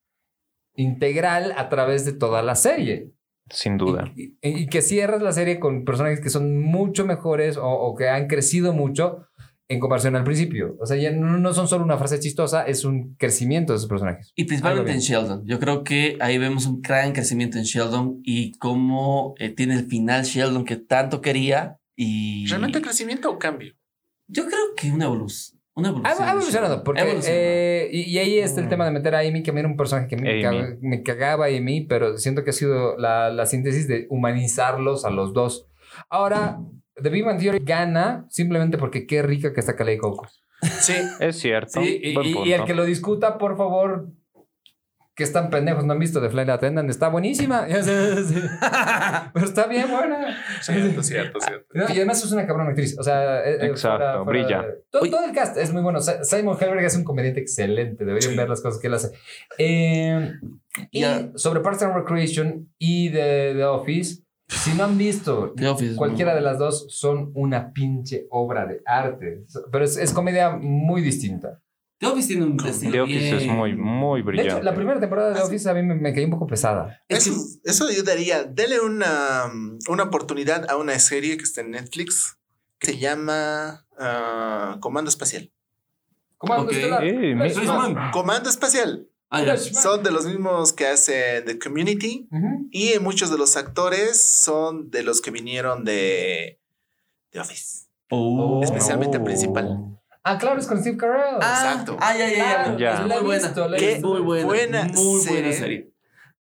[0.75, 3.13] integral a través de toda la serie.
[3.51, 4.13] Sin duda.
[4.17, 7.95] Y, y- y que cierras la serie con personajes que son mucho mejores o, o
[7.97, 9.27] que han crecido mucho
[9.69, 10.77] en comparación al principio.
[10.81, 13.89] O sea, ya no, no son solo una frase chistosa, es un crecimiento de esos
[13.89, 14.33] personajes.
[14.37, 15.47] Y principalmente en Sheldon.
[15.47, 19.87] Yo creo que ahí vemos un gran crecimiento en Sheldon y cómo eh, tiene el
[19.87, 21.77] final Sheldon que tanto quería.
[21.97, 23.75] Y ¿Realmente crecimiento o cambio?
[24.33, 25.60] yo creo que una evolución.
[25.81, 26.29] Una Ha, evolución.
[26.29, 27.43] ha evolucionado, porque Ha evolucionado.
[27.43, 29.69] eh, y, y ahí está el tema de meter a Amy, que a mí era
[29.69, 30.43] un personaje que me, Amy.
[30.43, 35.11] caga- me cagaba Amy, pero siento que ha sido la, la síntesis de humanizarlos a
[35.11, 35.67] los dos.
[36.09, 36.59] Ahora,
[37.03, 40.29] The Big Bang Theory gana simplemente porque qué rica que está Kalei Coco.
[40.81, 40.95] Sí.
[41.21, 41.81] Es cierto.
[41.81, 44.09] Sí, y, y- y el que lo discuta, por favor,
[45.21, 47.67] que están pendejos, no han visto The Flight Attendant, está buenísima.
[49.35, 50.35] Pero está bien buena.
[50.63, 51.67] Cierto, cierto, cierto.
[51.75, 52.97] No, y además es una cabrona actriz.
[52.99, 54.65] O sea, eh, eh, Exacto, brilla.
[54.89, 56.01] Todo, todo el cast es muy bueno.
[56.01, 58.07] Simon Helberg es un comediante excelente.
[58.07, 58.37] Deberían Sí.
[58.39, 59.11] ver las cosas que él hace.
[59.59, 60.33] Eh,
[60.91, 61.31] y Ya.
[61.35, 66.35] sobre Parks and Recreation y The, The Office, si no han visto The Office cualquiera
[66.35, 69.45] de las dos, son una pinche obra de arte.
[69.71, 71.61] Pero es, es comedia muy distinta.
[72.01, 74.53] The Office tiene un estilo The Office es muy, muy De brillante.
[74.55, 75.43] hecho, la primera temporada de The.
[75.43, 76.99] Office a mí me, me cayó un poco pesada.
[77.09, 77.31] Eso,
[77.63, 78.45] eso ayudaría.
[78.45, 79.45] Dele una,
[79.87, 82.39] una oportunidad a una serie que está en Netflix
[82.79, 85.53] que se llama ah, Comando Espacial.
[86.39, 86.73] Comando Ok.
[86.73, 87.05] Estelar.
[87.53, 88.11] Flashman.
[88.13, 89.07] Comando Especial.
[89.29, 89.57] Ah.
[89.59, 92.27] Son de los mismos que hacen The Community.
[92.71, 96.59] Y muchos de los actores son de los que vinieron de
[97.29, 97.87] The Office.
[98.09, 98.63] Oh.
[98.65, 100.00] Especialmente el principal.
[100.23, 101.37] Ah, claro, es con Steve Carell.
[101.41, 101.97] Ah, Exacto.
[102.01, 103.01] Ah, ya, ya, ya.
[103.07, 103.47] Muy buena.
[103.47, 104.09] visto, la he Qué visto.
[104.09, 104.47] muy buena.
[104.47, 105.53] buena muy buena serie.
[105.55, 105.79] serie.
[105.81, 105.93] Muy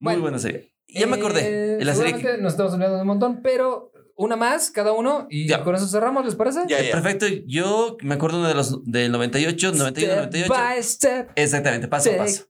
[0.01, 0.73] Bueno, buena serie.
[0.89, 1.77] Ya me acordé.
[1.81, 5.47] Eh, la serie que- nos estamos olvidando un montón, pero una más cada uno y
[5.49, 5.63] Ya.
[5.63, 6.61] con eso cerramos, ¿les parece?
[6.69, 6.91] Ya, ya.
[6.93, 7.25] Perfecto.
[7.47, 10.49] Yo me acuerdo de los del 98, 91, Step 98.
[10.53, 12.45] by step, Exactamente, paso a paso.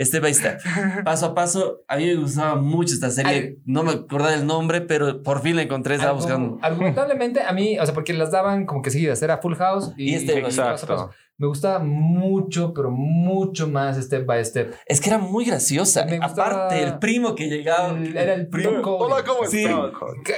[0.00, 0.60] Step by step.
[1.04, 1.82] Paso a paso.
[1.88, 3.58] A mí me gustaba mucho esta serie.
[3.64, 5.96] No me acordaba el nombre, pero por fin la encontré.
[5.96, 6.58] Estaba buscando.
[6.62, 10.12] Argumentablemente, a mí, o sea, porque las daban como que seguidas, era Full House y,
[10.12, 11.10] Y este- y paso a paso.
[11.40, 14.74] Me gustaba mucho, pero mucho más Step by Step.
[14.84, 16.04] Es que era muy graciosa.
[16.04, 17.96] Me Aparte, el primo que llegaba.
[17.96, 19.04] El- era el primo Cody.
[19.10, 19.64] Hola, ¿cómo Sí.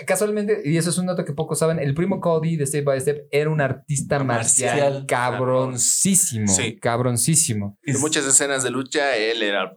[0.06, 3.00] Casualmente, y eso es un dato que pocos saben, el primo Cody de Step by
[3.00, 5.06] Step era un artista marcial, Marcial.
[5.08, 6.46] cabroncísimo.
[6.46, 6.78] Sí.
[6.78, 7.76] Cabroncísimo.
[7.82, 9.72] En muchas escenas de lucha, él era.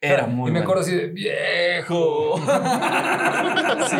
[0.00, 2.34] Era muy Y me acuerdo así de viejo.
[3.90, 3.96] Sí.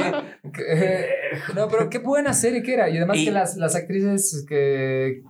[0.53, 1.07] Que-
[1.55, 2.89] No, pero qué buena serie que era.
[2.89, 5.23] Y además Y- que las, las actrices que.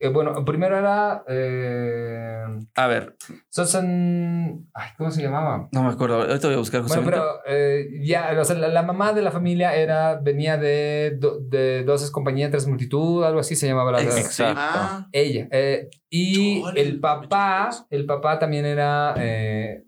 [0.00, 1.24] Eh, bueno, primero era.
[1.28, 2.44] Eh,
[2.76, 3.16] A ver,
[3.48, 4.66] Susan.
[4.74, 5.68] Ay, ¿cómo se llamaba?
[5.72, 6.22] no me acuerdo.
[6.22, 7.20] Ahorita voy a buscar Bueno, justamente.
[7.20, 11.38] pero eh, ya, o sea, la, la mamá de la familia era, venía de, do-
[11.40, 14.54] de Doces Compañía, Tres Multitud, algo así se llamaba la Exacto.
[14.60, 15.48] Ah, Ella.
[15.50, 19.14] eh, y Chole, el papá, el papá también era.
[19.18, 19.84] eh,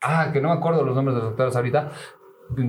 [0.00, 1.90] ah, que no me acuerdo los nombres de los doctores ahorita.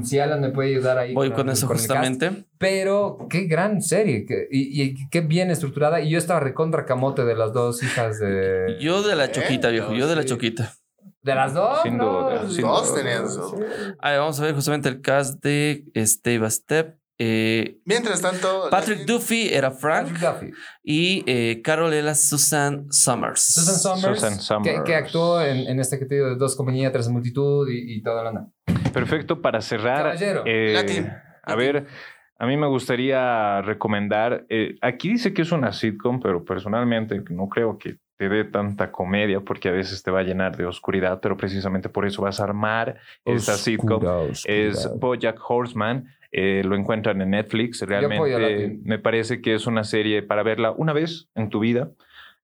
[0.04, 1.14] Si Alan me puede ayudar ahí.
[1.14, 1.82] Voy con eso el cast.
[1.88, 2.46] justamente.
[2.58, 4.26] Pero qué gran serie.
[4.26, 6.02] que- y, y qué bien estructurada.
[6.02, 8.78] Y yo estaba recontra camote de las dos hijas de.
[8.82, 9.32] Yo de la ¿Eh?
[9.32, 9.94] choquita, viejo.
[9.94, 10.30] Yo de la Sí.
[10.30, 10.74] choquita.
[11.22, 11.80] ¿De las dos?
[11.84, 12.98] Sin No, duda, sin Dos duda.
[13.02, 13.64] tenían su- Sí.
[14.00, 16.98] A ver, vamos a ver justamente el cast de Step by Step.
[17.20, 18.68] Eh, Mientras tanto.
[18.72, 20.52] Patrick Duffy era Frank Duffy.
[20.84, 23.40] y eh, Carol era Susan Summers.
[23.42, 24.80] Susan Summers, Susan Summers.
[24.80, 27.98] Que, que actuó en, en este que te digo de dos compañías, tres multitud y,
[27.98, 28.48] y toda la onda.
[28.94, 30.04] Perfecto para cerrar.
[30.04, 30.44] Caballero.
[30.46, 31.12] eh, Latin.
[31.44, 31.86] a ver,
[32.40, 34.46] a mí me gustaría recomendar.
[34.50, 38.92] eh, aquí dice que es una sitcom, pero personalmente no creo que te dé tanta
[38.92, 42.40] comedia porque a veces te va a llenar de oscuridad, pero precisamente por eso vas
[42.40, 44.04] a armar esta sitcom.
[44.46, 46.06] Es Bojack Horseman.
[46.36, 47.82] eh, lo encuentran en Netflix.
[47.82, 51.92] Realmente me parece que es una serie para verla una vez en tu vida.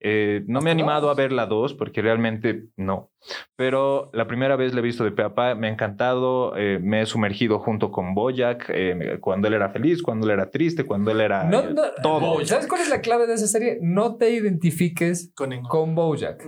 [0.01, 3.11] Eh, no me he ¿Hasta animado a ver la dos porque realmente no.
[3.57, 6.55] Pero la primera vez la he visto de pe a pa, me ha encantado.
[6.55, 10.49] eh, me he sumergido junto con Bojack eh, cuando él era feliz, cuando él era
[10.49, 12.45] triste, cuando él era No, eh, no, todo.
[12.45, 13.77] ¿Sabes cuál es la clave de esa serie?
[13.81, 16.45] No te identifiques Con ningún- con Bojack.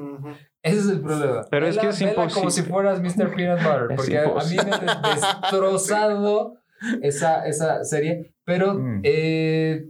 [0.63, 1.41] Ese es el problema.
[1.49, 2.51] Pero es que es vela como imposible.
[2.51, 3.33] si fueras Mr.
[3.35, 3.95] Peanut Butter.
[3.97, 4.63] Porque a, a mí imposible.
[4.63, 6.53] me ha destrozado
[7.01, 8.33] esa, esa serie.
[8.45, 9.01] Pero Mm.
[9.03, 9.85] eh,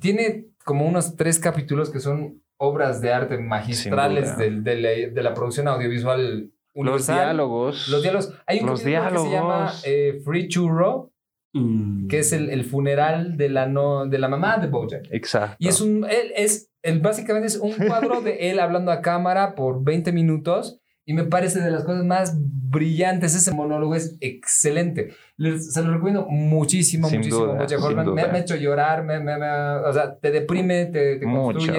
[0.00, 5.22] tiene como unos tres capítulos que son obras de arte magistrales del- de, la, de
[5.22, 7.16] la producción audiovisual Los universal.
[7.16, 7.88] diálogos.
[7.88, 8.32] Los diálogos.
[8.46, 9.82] Hay un Los capítulo que se llama diálogos.
[9.84, 11.08] eh, Free Churro,
[11.54, 12.06] Mm.
[12.08, 15.04] que es el, el funeral de la, no, de la mamá de Bojack.
[15.10, 15.56] Exacto.
[15.58, 19.54] Y es un, él es, él básicamente es un cuadro de él hablando a cámara
[19.54, 23.34] por 20 minutos y me parece de las cosas más brillantes.
[23.34, 25.12] Ese monólogo es excelente.
[25.36, 27.44] Les- se lo recomiendo muchísimo, Sin muchísimo.
[27.44, 28.14] duda, Bojack sin Horseman.
[28.14, 29.46] Me, me ha hecho llorar, me, me- me-
[29.86, 31.70] o sea, te deprime, te, te Mucho.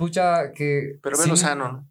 [0.00, 0.98] Pucha, que...
[1.02, 1.22] Pero sí.
[1.24, 1.86] velo sano, ¿no?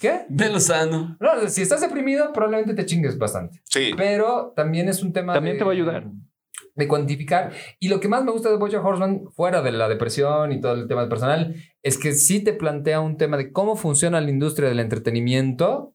[0.00, 0.26] ¿Qué?
[0.28, 1.16] De Lozano.
[1.20, 3.60] No, si estás deprimido, probablemente te chingues bastante.
[3.64, 3.92] Sí.
[3.96, 6.04] Pero también es un tema También de- te va a ayudar.
[6.74, 7.52] De cuantificar.
[7.78, 10.72] Y lo que más me gusta de Bojack Horseman, fuera de la depresión y todo
[10.74, 14.68] el tema personal, es que sí te plantea un tema de cómo funciona la industria
[14.68, 15.94] del entretenimiento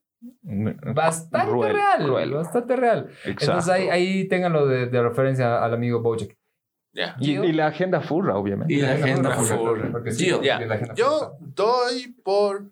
[0.94, 2.30] bastante real.
[2.32, 3.06] Bastante real.
[3.24, 3.44] Exacto.
[3.44, 6.36] Entonces ahí, ahí ténganlo de, de referencia al amigo Bojack.
[6.92, 7.16] Ya.
[7.20, 8.74] y, y la agenda furra, obviamente.
[8.74, 9.88] Y la agenda furra.
[9.92, 10.42] porque sí, Gio.
[10.42, 10.54] Ya.
[10.56, 12.70] porque la agenda Yo doy por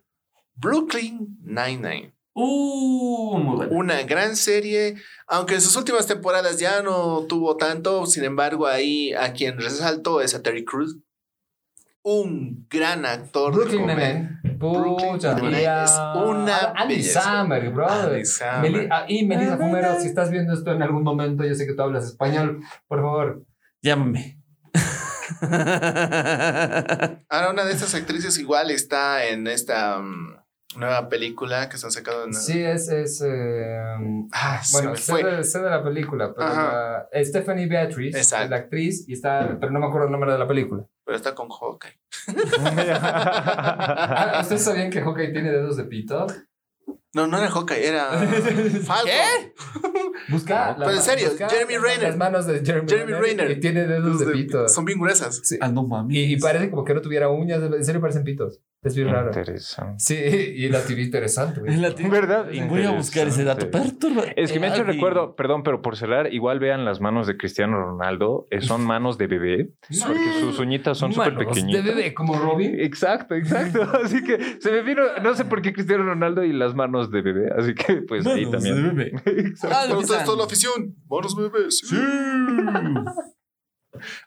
[0.54, 2.12] Brooklyn Nine-Nine.
[2.34, 3.66] Uh, muy.
[3.70, 4.96] Una gran serie,
[5.26, 10.20] aunque en sus últimas temporadas ya no tuvo tanto, sin embargo, ahí a quien resaltó
[10.20, 10.96] es a Terry Crews.
[12.02, 13.52] Un gran actor.
[13.52, 13.86] Brooklyn.
[13.86, 14.40] Nine-Nine.
[14.58, 15.42] Brooklyn Pucha, es
[16.16, 17.20] una Andy belleza.
[17.22, 18.22] Samberg, brother.
[18.50, 18.68] Andy.
[18.70, 21.74] Meli- ah, y Melissa Fumero, si estás viendo esto en algún momento, yo sé que
[21.74, 23.42] tú hablas español, por favor.
[23.88, 24.36] Llámame.
[27.30, 30.36] Ahora, una de estas actrices igual está en esta mm,
[30.76, 32.34] nueva película que están sacando en.
[32.34, 32.88] Sí, es.
[32.88, 33.78] es eh,
[34.32, 35.24] Ah, bueno, sé fue.
[35.24, 39.80] de, sé de la película, pero la- Stephanie es la actriz, y está, pero no
[39.80, 40.84] me acuerdo el nombre de la película.
[41.04, 41.98] Pero está con Hawkeye.
[43.00, 46.26] Ah, ¿Ustedes sabían que Hawkeye tiene dedos de pito?
[47.14, 48.10] No, no era Hawkeye, era.
[48.84, 49.10] Falcon.
[50.28, 50.74] Busca.
[50.78, 52.02] Pero en serio, busca Jeremy Renner.
[52.08, 53.50] Las manos de Jeremy, Jeremy Renner.
[53.52, 54.68] Y tiene dedos de de- pito.
[54.68, 55.40] Son bien gruesas.
[55.42, 55.56] Sí.
[55.60, 56.18] Ah, no mami.
[56.18, 57.62] Y, y parece como que no tuviera uñas.
[57.62, 58.60] En serio parecen pitos.
[58.82, 59.28] Es bien raro.
[59.28, 59.94] Interesante.
[59.98, 61.76] Sí, y la tiene interesante, güey.
[62.10, 62.46] ¿Verdad?
[62.68, 63.70] Voy a buscar ese dato.
[63.70, 64.22] Perturba.
[64.36, 67.36] Es que me ha hecho recuerdo, perdón, pero por cerrar, igual vean las manos de
[67.36, 69.70] Cristiano Ronaldo, eh, son manos de bebé,
[70.06, 71.84] porque sus uñitas son súper Manos pequeñitas.
[71.84, 72.78] De bebé, como Robin.
[72.78, 73.82] Exacto, exacto.
[74.04, 77.22] Así que se me vino, no sé por qué Cristiano Ronaldo y las manos de
[77.22, 78.74] bebé, así que pues ahí también.
[78.76, 79.12] de bebé.
[79.48, 79.76] Exacto.
[80.00, 80.94] Ah, toda la afición.
[81.08, 81.78] Manos bebés.
[81.78, 81.96] Sí.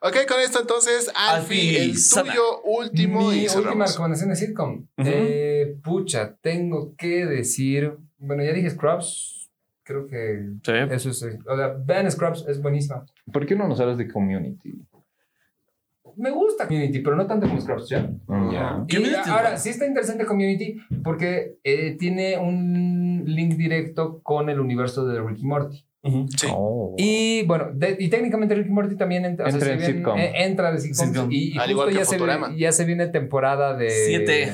[0.01, 3.91] Ok, con esto entonces, Alfie, el tuyo último Mi y última cerramos.
[3.91, 4.87] recomendación de sitcom.
[4.97, 7.93] Eh, pucha, tengo que decir.
[8.17, 9.49] Bueno, ya dije Scrubs.
[9.83, 10.71] Creo que Sí.
[10.89, 11.23] eso es.
[11.47, 13.05] O sea, vean Scrubs, es buenísima.
[13.31, 14.73] ¿Por qué no nos hablas de community?
[16.17, 18.09] Me gusta Community, pero no tanto como Scrubs, ¿ya?
[18.51, 18.83] Ya.
[18.87, 24.49] Y Community es ahora, sí está interesante Community porque eh, tiene un link directo con
[24.49, 25.85] el universo de Ricky Morty.
[26.35, 26.47] Sí.
[26.51, 26.95] Oh.
[26.97, 30.17] Y bueno, de- y técnicamente Ricky Morty también entra, o sea, Entra en sitcom.
[30.17, 31.07] eh, entra de sitcom.
[31.07, 31.31] Sitcom.
[31.31, 34.51] Y, y Al justo igual que ya se, ya se viene temporada de, Siete.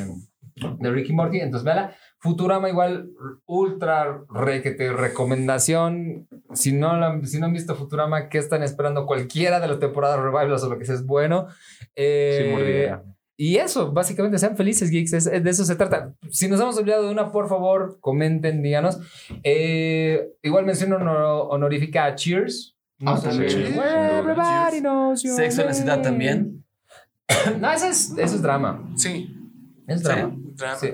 [0.79, 1.39] de Ricky Morty.
[1.39, 1.95] Entonces, véala.
[2.19, 3.11] Futurama igual,
[3.45, 6.27] ultra requete recomendación.
[6.53, 9.05] Si no, la- si no han visto Futurama, ¿qué están esperando?
[9.05, 11.47] Cualquiera de las temporadas revivals o lo que sea es bueno.
[11.95, 15.13] Eh, Sí, y eso, básicamente, sean felices, geeks.
[15.13, 16.15] es- es de eso se trata.
[16.31, 18.99] Si nos hemos olvidado de una, por favor, comenten, díganos.
[19.43, 22.75] Eh, igual menciono honor- honorífica a Cheers.
[22.99, 23.49] No Ah, también.
[23.51, 23.69] Cheers.
[24.19, 26.63] Everybody knows your Sexo en la ciudad también.
[27.59, 28.89] No, eso es, eso es drama.
[28.95, 29.31] Sí.
[29.85, 30.03] Es Sí.
[30.05, 30.35] drama.
[30.55, 30.75] Drama.
[30.77, 30.93] Sí.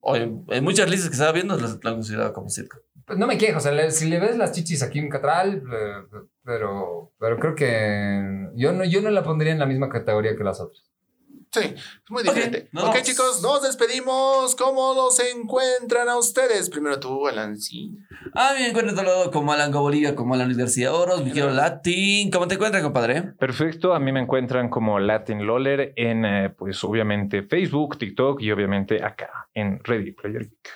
[0.00, 2.80] Oye, en muchas listas que estaba viendo las la han considerado como sitcom.
[3.16, 6.20] No me quejo, o sea, le- si le ves las chichis a Kim Cattrall, eh,
[6.44, 10.44] pero, pero creo que yo no, yo no la pondría en la misma categoría que
[10.44, 10.84] las otras.
[11.50, 12.58] Sí, es muy Ok, diferente.
[12.74, 13.02] ok, vamos.
[13.02, 14.54] chicos, nos despedimos.
[14.56, 16.68] ¿Cómo los encuentran a ustedes?
[16.68, 17.96] Primero tú, Alan, sí.
[18.34, 21.50] Ah, me encuentro todo lado como Alan Bolivia, como Alan Luis García Oros, mi quiero
[21.50, 22.30] Latin.
[22.30, 23.22] ¿Cómo te encuentras, compadre?
[23.38, 28.50] Perfecto, a mí me encuentran como Latin Loller en, eh, pues obviamente Facebook, TikTok y
[28.52, 30.68] obviamente acá en Ready Player Geek.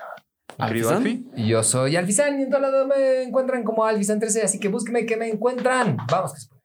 [0.59, 1.25] Alfie.
[1.35, 5.17] Yo soy Alfizan y en todo lado me encuentran como Alfizan13, así que búsqueme que
[5.17, 5.97] me encuentran.
[6.11, 6.62] Vamos, que se puede.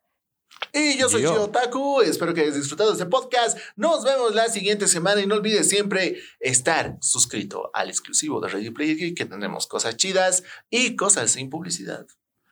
[0.78, 1.22] Y yo soy.
[1.22, 2.02] Gio Taku.
[2.02, 3.58] Espero que hayas disfrutado de este podcast.
[3.76, 8.74] Nos vemos la siguiente semana y no olvides siempre estar suscrito al exclusivo de Radio
[8.74, 12.06] Player Geek, que tendremos cosas chidas y cosas sin publicidad.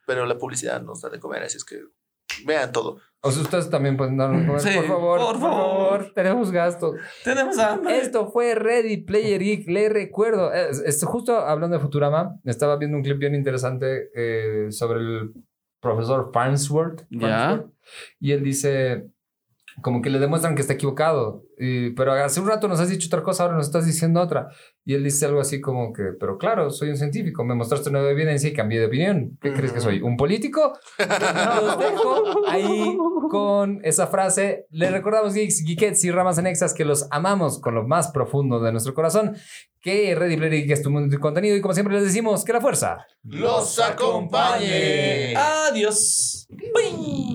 [0.08, 1.82] Pero la publicidad nos da de comer, así es que
[2.46, 2.98] vean todo.
[3.22, 5.20] O sea, ustedes también pueden darnos comer, Sí, por favor.
[5.20, 6.12] por favor.
[6.14, 6.96] Tenemos gastos.
[7.24, 7.98] Tenemos hambre.
[8.00, 9.68] Esto fue Ready Player Geek.
[9.68, 14.72] Le recuerdo, eh, esto, justo hablando de Futurama, estaba viendo un clip bien interesante eh,
[14.72, 15.34] sobre el
[15.80, 17.06] profesor Farnsworth.
[17.10, 17.66] Ya.
[18.20, 19.06] Y él dice,
[19.82, 21.44] como que le demuestran que está equivocado.
[21.58, 24.48] Y- pero hace un rato nos has dicho otra cosa, ahora nos estás diciendo otra.
[24.86, 28.10] Y él dice algo así como que, pero claro, soy un científico, me mostraste nueva
[28.12, 29.38] evidencia y cambié de opinión.
[29.42, 30.02] ¿Qué crees que soy?
[30.02, 30.78] ¿Un político?
[31.00, 32.96] Los dejo ahí
[33.30, 34.66] con esa frase.
[34.70, 38.72] Les recordamos, geeks, geekettes y ramas anexas, que los amamos con lo más profundo de
[38.72, 39.36] nuestro corazón.
[39.82, 41.56] Que Ready Player Geek es tu mundo y contenido.
[41.56, 45.36] Y como siempre les decimos, que la fuerza ¡Los acompañe!
[45.36, 46.48] Adiós.
[46.50, 47.35] Bye.